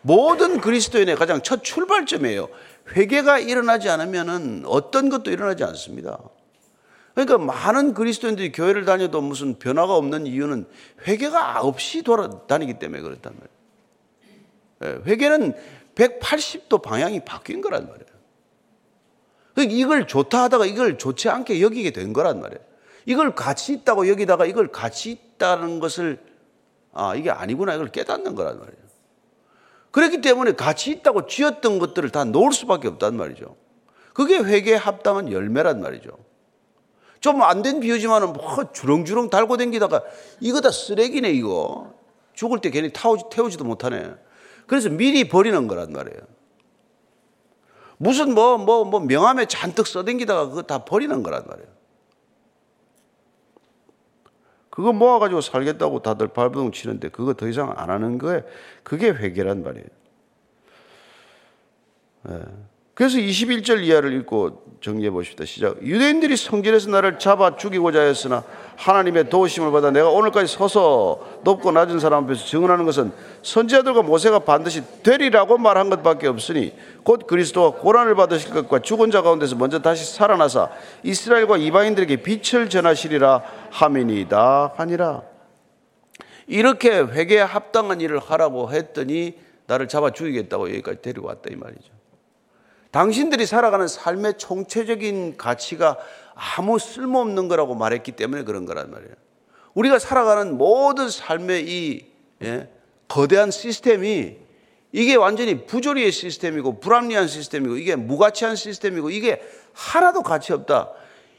모든 0.00 0.60
그리스도인의 0.60 1.16
가장 1.16 1.42
첫 1.42 1.62
출발점이에요. 1.62 2.48
회개가 2.96 3.38
일어나지 3.38 3.88
않으면은 3.88 4.64
어떤 4.66 5.10
것도 5.10 5.30
일어나지 5.30 5.64
않습니다. 5.64 6.18
그러니까 7.14 7.38
많은 7.38 7.94
그리스도인들이 7.94 8.52
교회를 8.52 8.84
다녀도 8.84 9.20
무슨 9.20 9.58
변화가 9.58 9.94
없는 9.94 10.26
이유는 10.26 10.66
회개가 11.06 11.60
없이 11.60 12.02
돌아다니기 12.02 12.78
때문에 12.78 13.02
그렇단 13.02 13.34
말이에요. 13.34 13.52
예, 14.84 15.10
회개는 15.10 15.54
180도 15.94 16.82
방향이 16.82 17.24
바뀐 17.24 17.60
거란 17.60 17.86
말이에요. 17.86 18.12
그러니까 19.54 19.76
이걸 19.76 20.06
좋다 20.06 20.44
하다가 20.44 20.64
이걸 20.66 20.96
좋지 20.96 21.28
않게 21.28 21.60
여기게 21.60 21.90
된 21.90 22.12
거란 22.12 22.40
말이에요. 22.40 22.60
이걸 23.04 23.34
가치 23.34 23.74
있다고 23.74 24.08
여기다가 24.08 24.46
이걸 24.46 24.68
가치 24.68 25.10
있다는 25.10 25.80
것을 25.80 26.18
아, 26.94 27.14
이게 27.14 27.30
아니구나 27.30 27.74
이걸 27.74 27.88
깨닫는 27.88 28.34
거란 28.34 28.58
말이에요. 28.58 28.82
그렇기 29.90 30.22
때문에 30.22 30.52
가치 30.52 30.90
있다고 30.90 31.26
쥐었던 31.26 31.78
것들을 31.78 32.08
다 32.10 32.24
놓을 32.24 32.52
수밖에 32.52 32.88
없단 32.88 33.16
말이죠. 33.16 33.56
그게 34.14 34.38
회개에 34.38 34.76
합당한 34.76 35.30
열매란 35.30 35.80
말이죠. 35.80 36.10
좀 37.22 37.40
안 37.42 37.62
된 37.62 37.80
비유지만은 37.80 38.34
뭐 38.34 38.72
주렁주렁 38.72 39.30
달고 39.30 39.56
댕기다가 39.56 40.02
이거 40.40 40.60
다 40.60 40.70
쓰레기네 40.70 41.30
이거. 41.30 41.94
죽을 42.34 42.60
때 42.60 42.70
괜히 42.70 42.92
타오지, 42.92 43.24
태우지도 43.30 43.64
못하네. 43.64 44.14
그래서 44.66 44.88
미리 44.88 45.28
버리는 45.28 45.66
거란 45.68 45.92
말이에요. 45.92 46.20
무슨 47.98 48.34
뭐, 48.34 48.58
뭐, 48.58 48.84
뭐 48.84 49.00
명함에 49.00 49.46
잔뜩 49.46 49.86
써댕기다가 49.86 50.48
그거 50.48 50.62
다 50.62 50.84
버리는 50.84 51.22
거란 51.22 51.44
말이에요. 51.46 51.68
그거 54.70 54.92
모아가지고 54.92 55.42
살겠다고 55.42 56.00
다들 56.00 56.28
발버둥 56.28 56.72
치는데 56.72 57.10
그거 57.10 57.34
더 57.34 57.46
이상 57.46 57.72
안 57.76 57.90
하는 57.90 58.18
거에 58.18 58.42
그게 58.82 59.10
회개란 59.10 59.62
말이에요. 59.62 59.86
네. 62.24 62.40
그래서 62.94 63.16
21절 63.16 63.84
이하를 63.84 64.12
읽고 64.12 64.62
정리해 64.82 65.10
보십시다. 65.10 65.44
시작. 65.44 65.80
유대인들이 65.82 66.36
성전에서 66.36 66.90
나를 66.90 67.18
잡아 67.18 67.56
죽이고자 67.56 68.02
했으나 68.02 68.42
하나님의 68.76 69.30
도우심을 69.30 69.70
받아 69.70 69.90
내가 69.90 70.10
오늘까지 70.10 70.52
서서 70.52 71.40
높고 71.44 71.70
낮은 71.70 72.00
사람 72.00 72.24
앞에서 72.24 72.44
증언하는 72.44 72.84
것은 72.84 73.12
선지자들과 73.42 74.02
모세가 74.02 74.40
반드시 74.40 74.82
되리라고 75.02 75.56
말한 75.56 75.88
것밖에 75.88 76.26
없으니 76.26 76.74
곧 77.04 77.26
그리스도가 77.26 77.80
고난을 77.80 78.16
받으실 78.16 78.52
것과 78.52 78.80
죽은 78.80 79.10
자 79.10 79.22
가운데서 79.22 79.56
먼저 79.56 79.80
다시 79.80 80.04
살아나사 80.12 80.70
이스라엘과 81.04 81.58
이방인들에게 81.58 82.16
빛을 82.16 82.68
전하시리라 82.68 83.42
하미니다 83.70 84.74
하니라. 84.76 85.22
이렇게 86.48 86.98
회개에 86.98 87.40
합당한 87.40 88.00
일을 88.00 88.18
하라고 88.18 88.72
했더니 88.72 89.38
나를 89.66 89.88
잡아 89.88 90.10
죽이겠다고 90.10 90.68
여기까지 90.70 91.00
데리고 91.00 91.28
왔다 91.28 91.48
이 91.50 91.56
말이죠. 91.56 92.01
당신들이 92.92 93.46
살아가는 93.46 93.88
삶의 93.88 94.34
총체적인 94.38 95.36
가치가 95.38 95.96
아무 96.34 96.78
쓸모없는 96.78 97.48
거라고 97.48 97.74
말했기 97.74 98.12
때문에 98.12 98.44
그런 98.44 98.66
거란 98.66 98.90
말이에요. 98.90 99.14
우리가 99.74 99.98
살아가는 99.98 100.56
모든 100.56 101.08
삶의 101.08 101.64
이 101.68 102.06
예, 102.42 102.68
거대한 103.08 103.50
시스템이 103.50 104.36
이게 104.92 105.14
완전히 105.14 105.66
부조리의 105.66 106.12
시스템이고 106.12 106.80
불합리한 106.80 107.28
시스템이고 107.28 107.78
이게 107.78 107.96
무가치한 107.96 108.56
시스템이고 108.56 109.08
이게 109.08 109.42
하나도 109.72 110.22
가치 110.22 110.52
없다. 110.52 110.90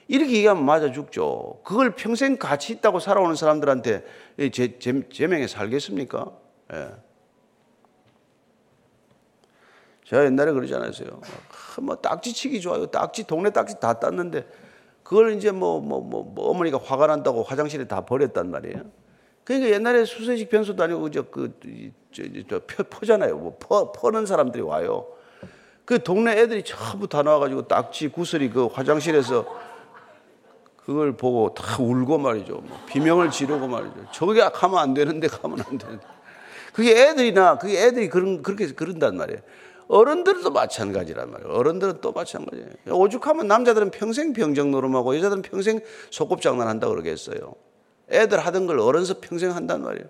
이렇게 0.08 0.34
얘기하면 0.34 0.66
맞아 0.66 0.92
죽죠. 0.92 1.62
그걸 1.64 1.92
평생 1.92 2.38
가치 2.38 2.74
있다고 2.74 3.00
살아오는 3.00 3.36
사람들한테 3.36 4.04
제, 4.52 4.80
제, 4.80 5.04
제명에 5.12 5.46
살겠습니까? 5.46 6.32
예. 6.74 6.90
제가 10.06 10.26
옛날에 10.26 10.52
그러지 10.52 10.74
않았어요. 10.76 11.22
뭐 11.82 11.96
딱지치기 11.96 12.62
좋아요. 12.62 12.88
딱지 12.88 13.26
동네 13.26 13.50
딱지 13.50 13.80
다 13.80 13.94
땄는데 13.94 14.48
그걸 15.04 15.34
이제 15.34 15.52
뭐, 15.52 15.80
뭐, 15.80 16.02
뭐, 16.02 16.24
뭐 16.24 16.50
어머니가 16.50 16.80
화가 16.82 17.08
난다고 17.08 17.44
화장실에 17.44 17.86
다 17.88 18.02
버렸단 18.02 18.50
말이에요. 18.50 18.84
그러니까 19.44 19.72
옛날에 19.72 20.06
수세식 20.06 20.50
변소 20.50 20.76
다니고 20.76 21.12
저그 21.12 21.60
저, 22.14 22.24
저, 22.50 22.60
저, 22.68 22.84
퍼잖아요. 22.90 23.38
뭐 23.38 23.58
퍼, 23.60 23.92
퍼는 23.92 24.26
사람들이 24.26 24.64
와요. 24.64 25.08
그 25.86 26.02
동네 26.02 26.40
애들이 26.40 26.64
전부 26.64 27.08
다 27.08 27.24
나와가지고 27.24 27.68
딱지 27.68 28.08
구슬이 28.08 28.50
그 28.50 28.68
화장실에서 28.68 29.46
그걸 30.86 31.16
보고 31.16 31.54
다 31.54 31.82
울고 31.82 32.18
말이죠. 32.18 32.56
뭐 32.56 32.80
비명을 32.88 33.32
지르고 33.32 33.68
말이죠. 33.68 33.96
저게 34.12 34.42
가면 34.42 34.78
안 34.78 34.94
되는데 34.94 35.28
가면 35.28 35.60
안 35.60 35.78
되는데. 35.78 36.06
그게 36.74 37.04
애들이나 37.04 37.58
그게 37.58 37.84
애들이 37.86 38.10
그런 38.10 38.42
그렇게 38.42 38.68
그런단 38.74 39.18
말이에요. 39.18 39.40
어른들도 39.88 40.52
마찬가지란 40.52 41.32
말이에요. 41.32 41.54
어른들은 41.54 42.02
또 42.02 42.12
마찬가지예요. 42.12 42.68
오죽하면 42.92 43.48
남자들은 43.48 43.92
평생 43.92 44.34
병정 44.34 44.72
노름하고 44.72 45.16
여자들은 45.18 45.42
평생 45.42 45.82
소꿉장난 46.10 46.68
한다 46.68 46.88
그러겠어요. 46.88 47.54
애들 48.10 48.40
하던 48.40 48.68
걸 48.68 48.80
어른서 48.80 49.16
평생 49.22 49.56
한단 49.56 49.84
말이에요. 49.84 50.08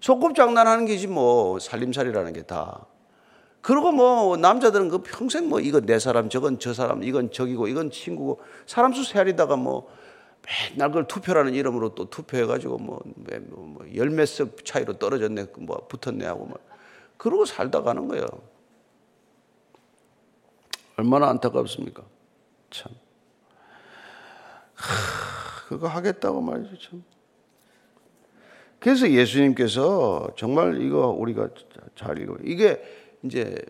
소꿉장난 0.00 0.66
하는 0.66 0.86
게지 0.86 1.06
뭐 1.06 1.58
살림살이라는 1.58 2.32
게 2.32 2.42
다. 2.42 2.86
그리고 3.60 3.92
뭐 3.92 4.36
남자들은 4.36 4.88
그 4.88 4.98
평생 4.98 5.48
뭐 5.48 5.60
이건 5.60 5.86
내 5.86 5.98
사람 5.98 6.28
저건 6.28 6.58
저 6.58 6.74
사람 6.74 7.04
이건 7.04 7.30
적이고 7.30 7.68
이건 7.68 7.90
친구고 7.90 8.40
사람 8.66 8.92
수 8.92 9.04
세알이다가 9.04 9.56
뭐 9.56 9.88
맨날 10.72 10.88
그걸 10.88 11.06
투표라는 11.06 11.54
이름으로 11.54 11.94
또 11.94 12.10
투표해가지고 12.10 12.78
뭐 12.78 13.00
열몇 13.94 14.26
석뭐 14.26 14.56
차이로 14.64 14.94
떨어졌네 14.94 15.46
뭐 15.58 15.86
붙었네 15.88 16.26
하고 16.26 16.46
뭐 16.46 16.58
그러고 17.16 17.44
살다 17.44 17.82
가는 17.82 18.08
거예요. 18.08 18.26
얼마나 20.96 21.28
안타깝습니까? 21.28 22.02
참. 22.70 22.92
하, 24.74 25.68
그거 25.68 25.88
하겠다고 25.88 26.40
말이죠, 26.40 26.78
참. 26.78 27.04
그래서 28.78 29.08
예수님께서 29.08 30.30
정말 30.36 30.82
이거 30.82 31.08
우리가 31.08 31.48
잘 31.94 32.18
읽어. 32.18 32.36
이게 32.42 32.82
이제 33.22 33.64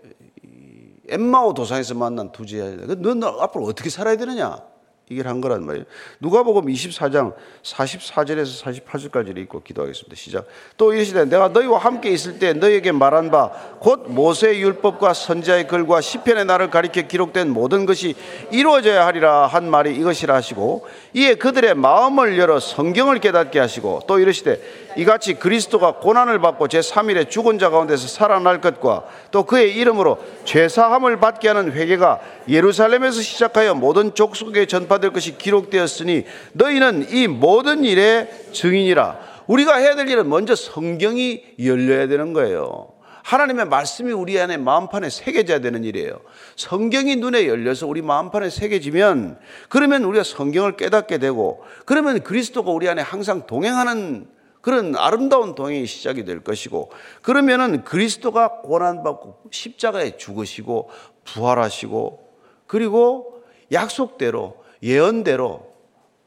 엠마오 1.09 1.53
도상에서 1.53 1.95
만난 1.95 2.33
두 2.33 2.47
제자. 2.47 2.95
너, 2.97 3.15
너 3.15 3.41
앞으로 3.41 3.67
어떻게 3.67 3.91
살아야 3.91 4.17
되느냐? 4.17 4.72
이걸 5.13 5.29
한 5.29 5.41
거란 5.41 5.65
말이에요. 5.65 5.85
누가복음 6.21 6.67
24장 6.67 7.35
44절에서 7.63 8.83
48절까지를 8.85 9.39
읽고 9.39 9.63
기도하겠습니다. 9.63 10.17
시작. 10.17 10.47
또 10.77 10.93
이르시되 10.93 11.25
내가 11.27 11.49
너희와 11.49 11.79
함께 11.79 12.11
있을 12.11 12.39
때 12.39 12.53
너희에게 12.53 12.93
말한 12.93 13.31
바 13.31 13.51
곧 13.83 14.05
모세의 14.07 14.63
율법과 14.63 15.13
선지자의 15.13 15.67
글과 15.67 16.01
시편의 16.01 16.45
나를 16.45 16.71
가리켜 16.71 17.03
기록된 17.03 17.51
모든 17.51 17.85
것이 17.85 18.15
이루어져야 18.53 19.05
하리라 19.07 19.49
한 19.49 19.69
말이 19.69 19.93
이것이라 19.97 20.33
하시고 20.37 20.87
이에 21.15 21.35
그들의 21.35 21.75
마음을 21.75 22.39
열어 22.39 22.61
성경을 22.61 23.19
깨닫게 23.19 23.59
하시고 23.59 24.03
또 24.07 24.21
이르시되 24.21 24.61
이같이 24.97 25.35
그리스도가 25.35 25.95
고난을 25.95 26.39
받고 26.39 26.69
제3일에 26.69 27.29
죽은 27.29 27.59
자 27.59 27.71
가운데서 27.71 28.07
살아날 28.07 28.61
것과 28.61 29.05
또 29.33 29.43
그의 29.43 29.75
이름으로 29.75 30.19
죄 30.45 30.69
사함을 30.69 31.19
받게 31.19 31.49
하는 31.49 31.73
회개가 31.73 32.21
예루살렘에서 32.49 33.21
시작하여 33.21 33.75
모든 33.75 34.15
족속에 34.15 34.67
전파 34.67 34.99
될 35.03 35.13
것이 35.13 35.37
기록되었으니 35.37 36.25
너희는 36.55 37.11
이 37.11 37.29
모든 37.29 37.85
일의 37.85 38.31
증인이라. 38.55 39.33
우리가 39.47 39.77
해야 39.77 39.95
될 39.95 40.09
일은 40.09 40.31
먼저 40.31 40.55
성경이 40.55 41.43
열려야 41.63 42.07
되는 42.07 42.33
거예요. 42.33 42.93
하나님의 43.25 43.67
말씀이 43.67 44.13
우리 44.13 44.39
안에 44.41 44.57
마음판에 44.57 45.11
새겨져야 45.11 45.61
되는 45.61 45.85
일이에요. 45.85 46.21
성경이 46.57 47.17
눈에 47.17 47.47
열려서 47.47 47.87
우리 47.87 48.03
마음판에 48.03 48.51
새겨지면 48.51 49.39
그러면 49.69 50.05
우리가 50.05 50.25
성경을 50.25 50.77
깨닫게 50.77 51.19
되고 51.19 51.63
그러면 51.87 52.23
그리스도가 52.23 52.71
우리 52.71 52.89
안에 52.89 53.03
항상 53.03 53.47
동행하는 53.47 54.27
그런 54.61 54.95
아름다운 54.97 55.55
동행이 55.55 55.87
시작이 55.87 56.25
될 56.25 56.41
것이고 56.41 56.91
그러면은 57.21 57.85
그리스도가 57.85 58.61
고난받고 58.63 59.43
십자가에 59.51 60.17
죽으시고 60.17 60.89
부활하시고 61.25 62.33
그리고 62.67 63.43
약속대로 63.73 64.62
예언대로 64.83 65.73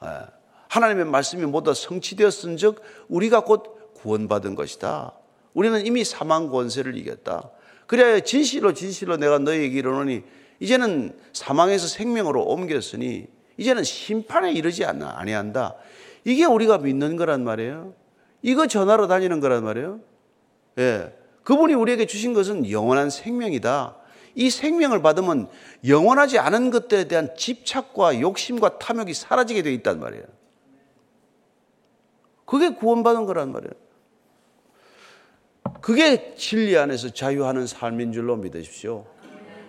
예, 0.04 0.10
하나님의 0.70 1.06
말씀이 1.06 1.46
모두 1.46 1.74
성취되었은즉 1.74 2.82
우리가 3.08 3.42
곧 3.42 3.94
구원받은 3.96 4.56
것이다. 4.56 5.14
우리는 5.54 5.86
이미 5.86 6.04
사망 6.04 6.50
권세를 6.50 6.98
이겼다. 6.98 7.50
그래야 7.88 8.20
진실로 8.20 8.74
진실로 8.74 9.18
내가 9.18 9.40
너희에게 9.40 9.78
이르노니 9.78 10.24
이제는 10.60 11.18
사망에서 11.34 11.88
생명으로 11.88 12.44
옮겼으니 12.44 13.28
이제는 13.58 13.84
심판에 13.84 14.52
이르지 14.54 14.86
아니한다. 14.86 15.76
이게 16.24 16.46
우리가 16.46 16.80
믿는 16.80 17.16
거란 17.16 17.44
말이에요. 17.44 17.94
이거 18.42 18.68
전하러 18.68 19.08
다니는 19.08 19.40
거란 19.40 19.64
말이에요. 19.64 20.00
예. 20.80 21.16
그분이 21.44 21.74
우리에게 21.74 22.06
주신 22.06 22.34
것은 22.34 22.70
영원한 22.70 23.10
생명이다. 23.10 23.96
이 24.36 24.50
생명을 24.50 25.02
받으면 25.02 25.48
영원하지 25.88 26.38
않은 26.40 26.70
것들에 26.70 27.08
대한 27.08 27.36
집착과 27.36 28.20
욕심과 28.20 28.80
탐욕이 28.80 29.14
사라지게 29.14 29.64
되어 29.64 29.72
있단 29.74 30.00
말이에요. 30.00 30.24
그게 32.46 32.70
구원받은 32.70 33.26
거란 33.26 33.52
말이에요. 33.52 33.74
그게 35.82 36.36
진리 36.36 36.78
안에서 36.78 37.10
자유하는 37.10 37.66
삶인 37.66 38.12
줄로 38.12 38.36
믿으십시오. 38.36 39.06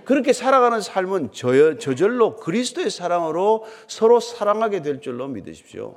그렇게 0.05 0.33
살아가는 0.33 0.81
삶은 0.81 1.33
저절로 1.33 2.37
그리스도의 2.37 2.91
사랑으로 2.91 3.65
서로 3.89 4.21
사랑하게 4.21 4.83
될 4.83 5.01
줄로 5.01 5.27
믿으십시오. 5.27 5.97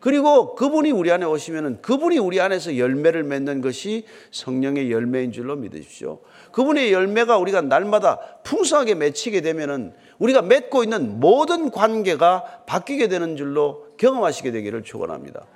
그리고 0.00 0.54
그분이 0.54 0.92
우리 0.92 1.10
안에 1.10 1.26
오시면은 1.26 1.82
그분이 1.82 2.18
우리 2.18 2.40
안에서 2.40 2.76
열매를 2.76 3.24
맺는 3.24 3.60
것이 3.60 4.04
성령의 4.30 4.92
열매인 4.92 5.32
줄로 5.32 5.56
믿으십시오. 5.56 6.20
그분의 6.52 6.92
열매가 6.92 7.38
우리가 7.38 7.62
날마다 7.62 8.18
풍성하게 8.44 8.94
맺히게 8.94 9.40
되면은 9.40 9.92
우리가 10.18 10.42
맺고 10.42 10.84
있는 10.84 11.18
모든 11.18 11.70
관계가 11.70 12.64
바뀌게 12.66 13.08
되는 13.08 13.36
줄로 13.36 13.86
경험하시게 13.96 14.52
되기를 14.52 14.84
축원합니다. 14.84 15.46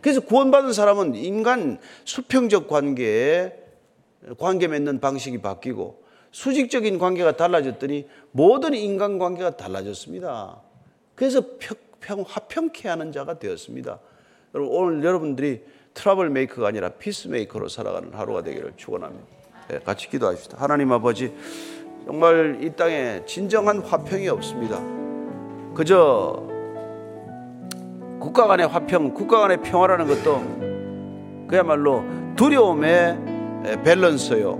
그래서 0.00 0.20
구원받은 0.20 0.72
사람은 0.72 1.14
인간 1.14 1.78
수평적 2.04 2.66
관계에 2.66 3.52
관계 4.38 4.66
맺는 4.66 5.00
방식이 5.00 5.38
바뀌고 5.38 6.02
수직적인 6.32 6.98
관계가 6.98 7.36
달라졌더니 7.36 8.08
모든 8.32 8.74
인간 8.74 9.18
관계가 9.18 9.56
달라졌습니다. 9.56 10.60
그래서 11.14 11.42
평, 12.02 12.24
화평케 12.26 12.88
하는 12.88 13.12
자가 13.12 13.38
되었습니다. 13.38 13.98
여러분, 14.54 14.76
오늘 14.76 15.04
여러분들이 15.04 15.62
trouble 15.94 16.28
maker가 16.30 16.68
아니라 16.68 16.90
peace 16.90 17.28
maker로 17.28 17.68
살아가는 17.68 18.12
하루가 18.12 18.42
되기를 18.42 18.74
축원합니다. 18.76 19.24
네, 19.68 19.78
같이 19.78 20.10
기도합시다. 20.10 20.58
하나님 20.60 20.92
아버지, 20.92 21.32
정말 22.04 22.58
이 22.60 22.70
땅에 22.70 23.22
진정한 23.24 23.78
화평이 23.80 24.28
없습니다. 24.28 24.80
그저 25.74 26.42
국가 28.18 28.46
간의 28.46 28.66
화평, 28.66 29.14
국가 29.14 29.40
간의 29.40 29.62
평화라는 29.62 30.06
것도 30.06 31.46
그야말로 31.48 32.04
두려움의 32.36 33.82
밸런스요. 33.84 34.56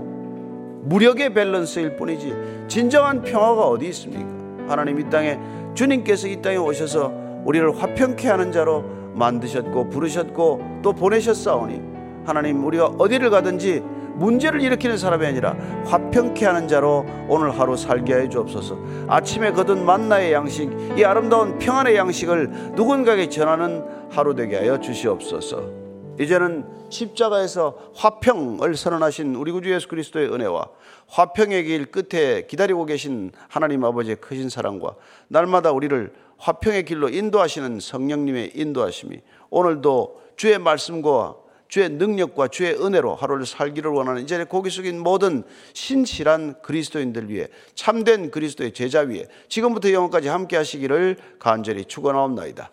무력의 0.83 1.33
밸런스일 1.33 1.95
뿐이지 1.95 2.33
진정한 2.67 3.21
평화가 3.21 3.67
어디 3.67 3.87
있습니까? 3.89 4.69
하나님 4.69 4.99
이 4.99 5.09
땅에 5.09 5.39
주님께서 5.75 6.27
이 6.27 6.41
땅에 6.41 6.57
오셔서 6.57 7.22
우리를 7.45 7.81
화평케 7.81 8.27
하는 8.27 8.51
자로 8.51 8.83
만드셨고 9.13 9.89
부르셨고 9.89 10.79
또 10.81 10.93
보내셨사오니 10.93 11.81
하나님 12.25 12.65
우리가 12.65 12.87
어디를 12.97 13.29
가든지 13.29 13.83
문제를 14.15 14.61
일으키는 14.61 14.97
사람이 14.97 15.25
아니라 15.25 15.55
화평케 15.85 16.45
하는 16.45 16.67
자로 16.67 17.05
오늘 17.27 17.57
하루 17.57 17.75
살게 17.75 18.13
해 18.13 18.29
주옵소서. 18.29 18.77
아침에 19.07 19.51
거둔 19.51 19.85
만나의 19.85 20.33
양식, 20.33 20.69
이 20.97 21.03
아름다운 21.03 21.57
평안의 21.57 21.95
양식을 21.95 22.73
누군가에게 22.75 23.29
전하는 23.29 23.83
하루 24.11 24.35
되게 24.35 24.57
하여 24.57 24.79
주시옵소서. 24.79 25.83
이제는 26.19 26.63
십자가에서 26.89 27.75
화평을 27.95 28.75
선언하신 28.75 29.33
우리 29.33 29.51
구주 29.51 29.73
예수 29.73 29.87
그리스도의 29.87 30.31
은혜와 30.31 30.67
화평의 31.07 31.63
길 31.63 31.85
끝에 31.87 32.45
기다리고 32.45 32.85
계신 32.85 33.31
하나님 33.49 33.83
아버지의 33.83 34.17
크신 34.17 34.49
사랑과 34.49 34.93
날마다 35.27 35.71
우리를 35.71 36.13
화평의 36.43 36.83
길로 36.83 37.07
인도하시는 37.07 37.79
성령님의 37.79 38.51
인도하심이 38.53 39.21
오늘도 39.49 40.21
주의 40.35 40.59
말씀과 40.59 41.37
주의 41.69 41.89
능력과 41.89 42.49
주의 42.49 42.73
은혜로 42.73 43.15
하루를 43.15 43.45
살기를 43.45 43.89
원하는 43.89 44.21
이제 44.21 44.43
고기 44.43 44.69
숙인 44.69 44.99
모든 44.99 45.43
신실한 45.73 46.61
그리스도인들 46.61 47.29
위해 47.29 47.47
참된 47.73 48.29
그리스도의 48.29 48.73
제자 48.73 48.99
위에 48.99 49.27
지금부터 49.47 49.91
영원까지 49.91 50.27
함께 50.27 50.57
하시기를 50.57 51.17
간절히 51.39 51.85
축원하옵나이다. 51.85 52.71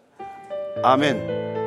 아멘. 0.83 1.60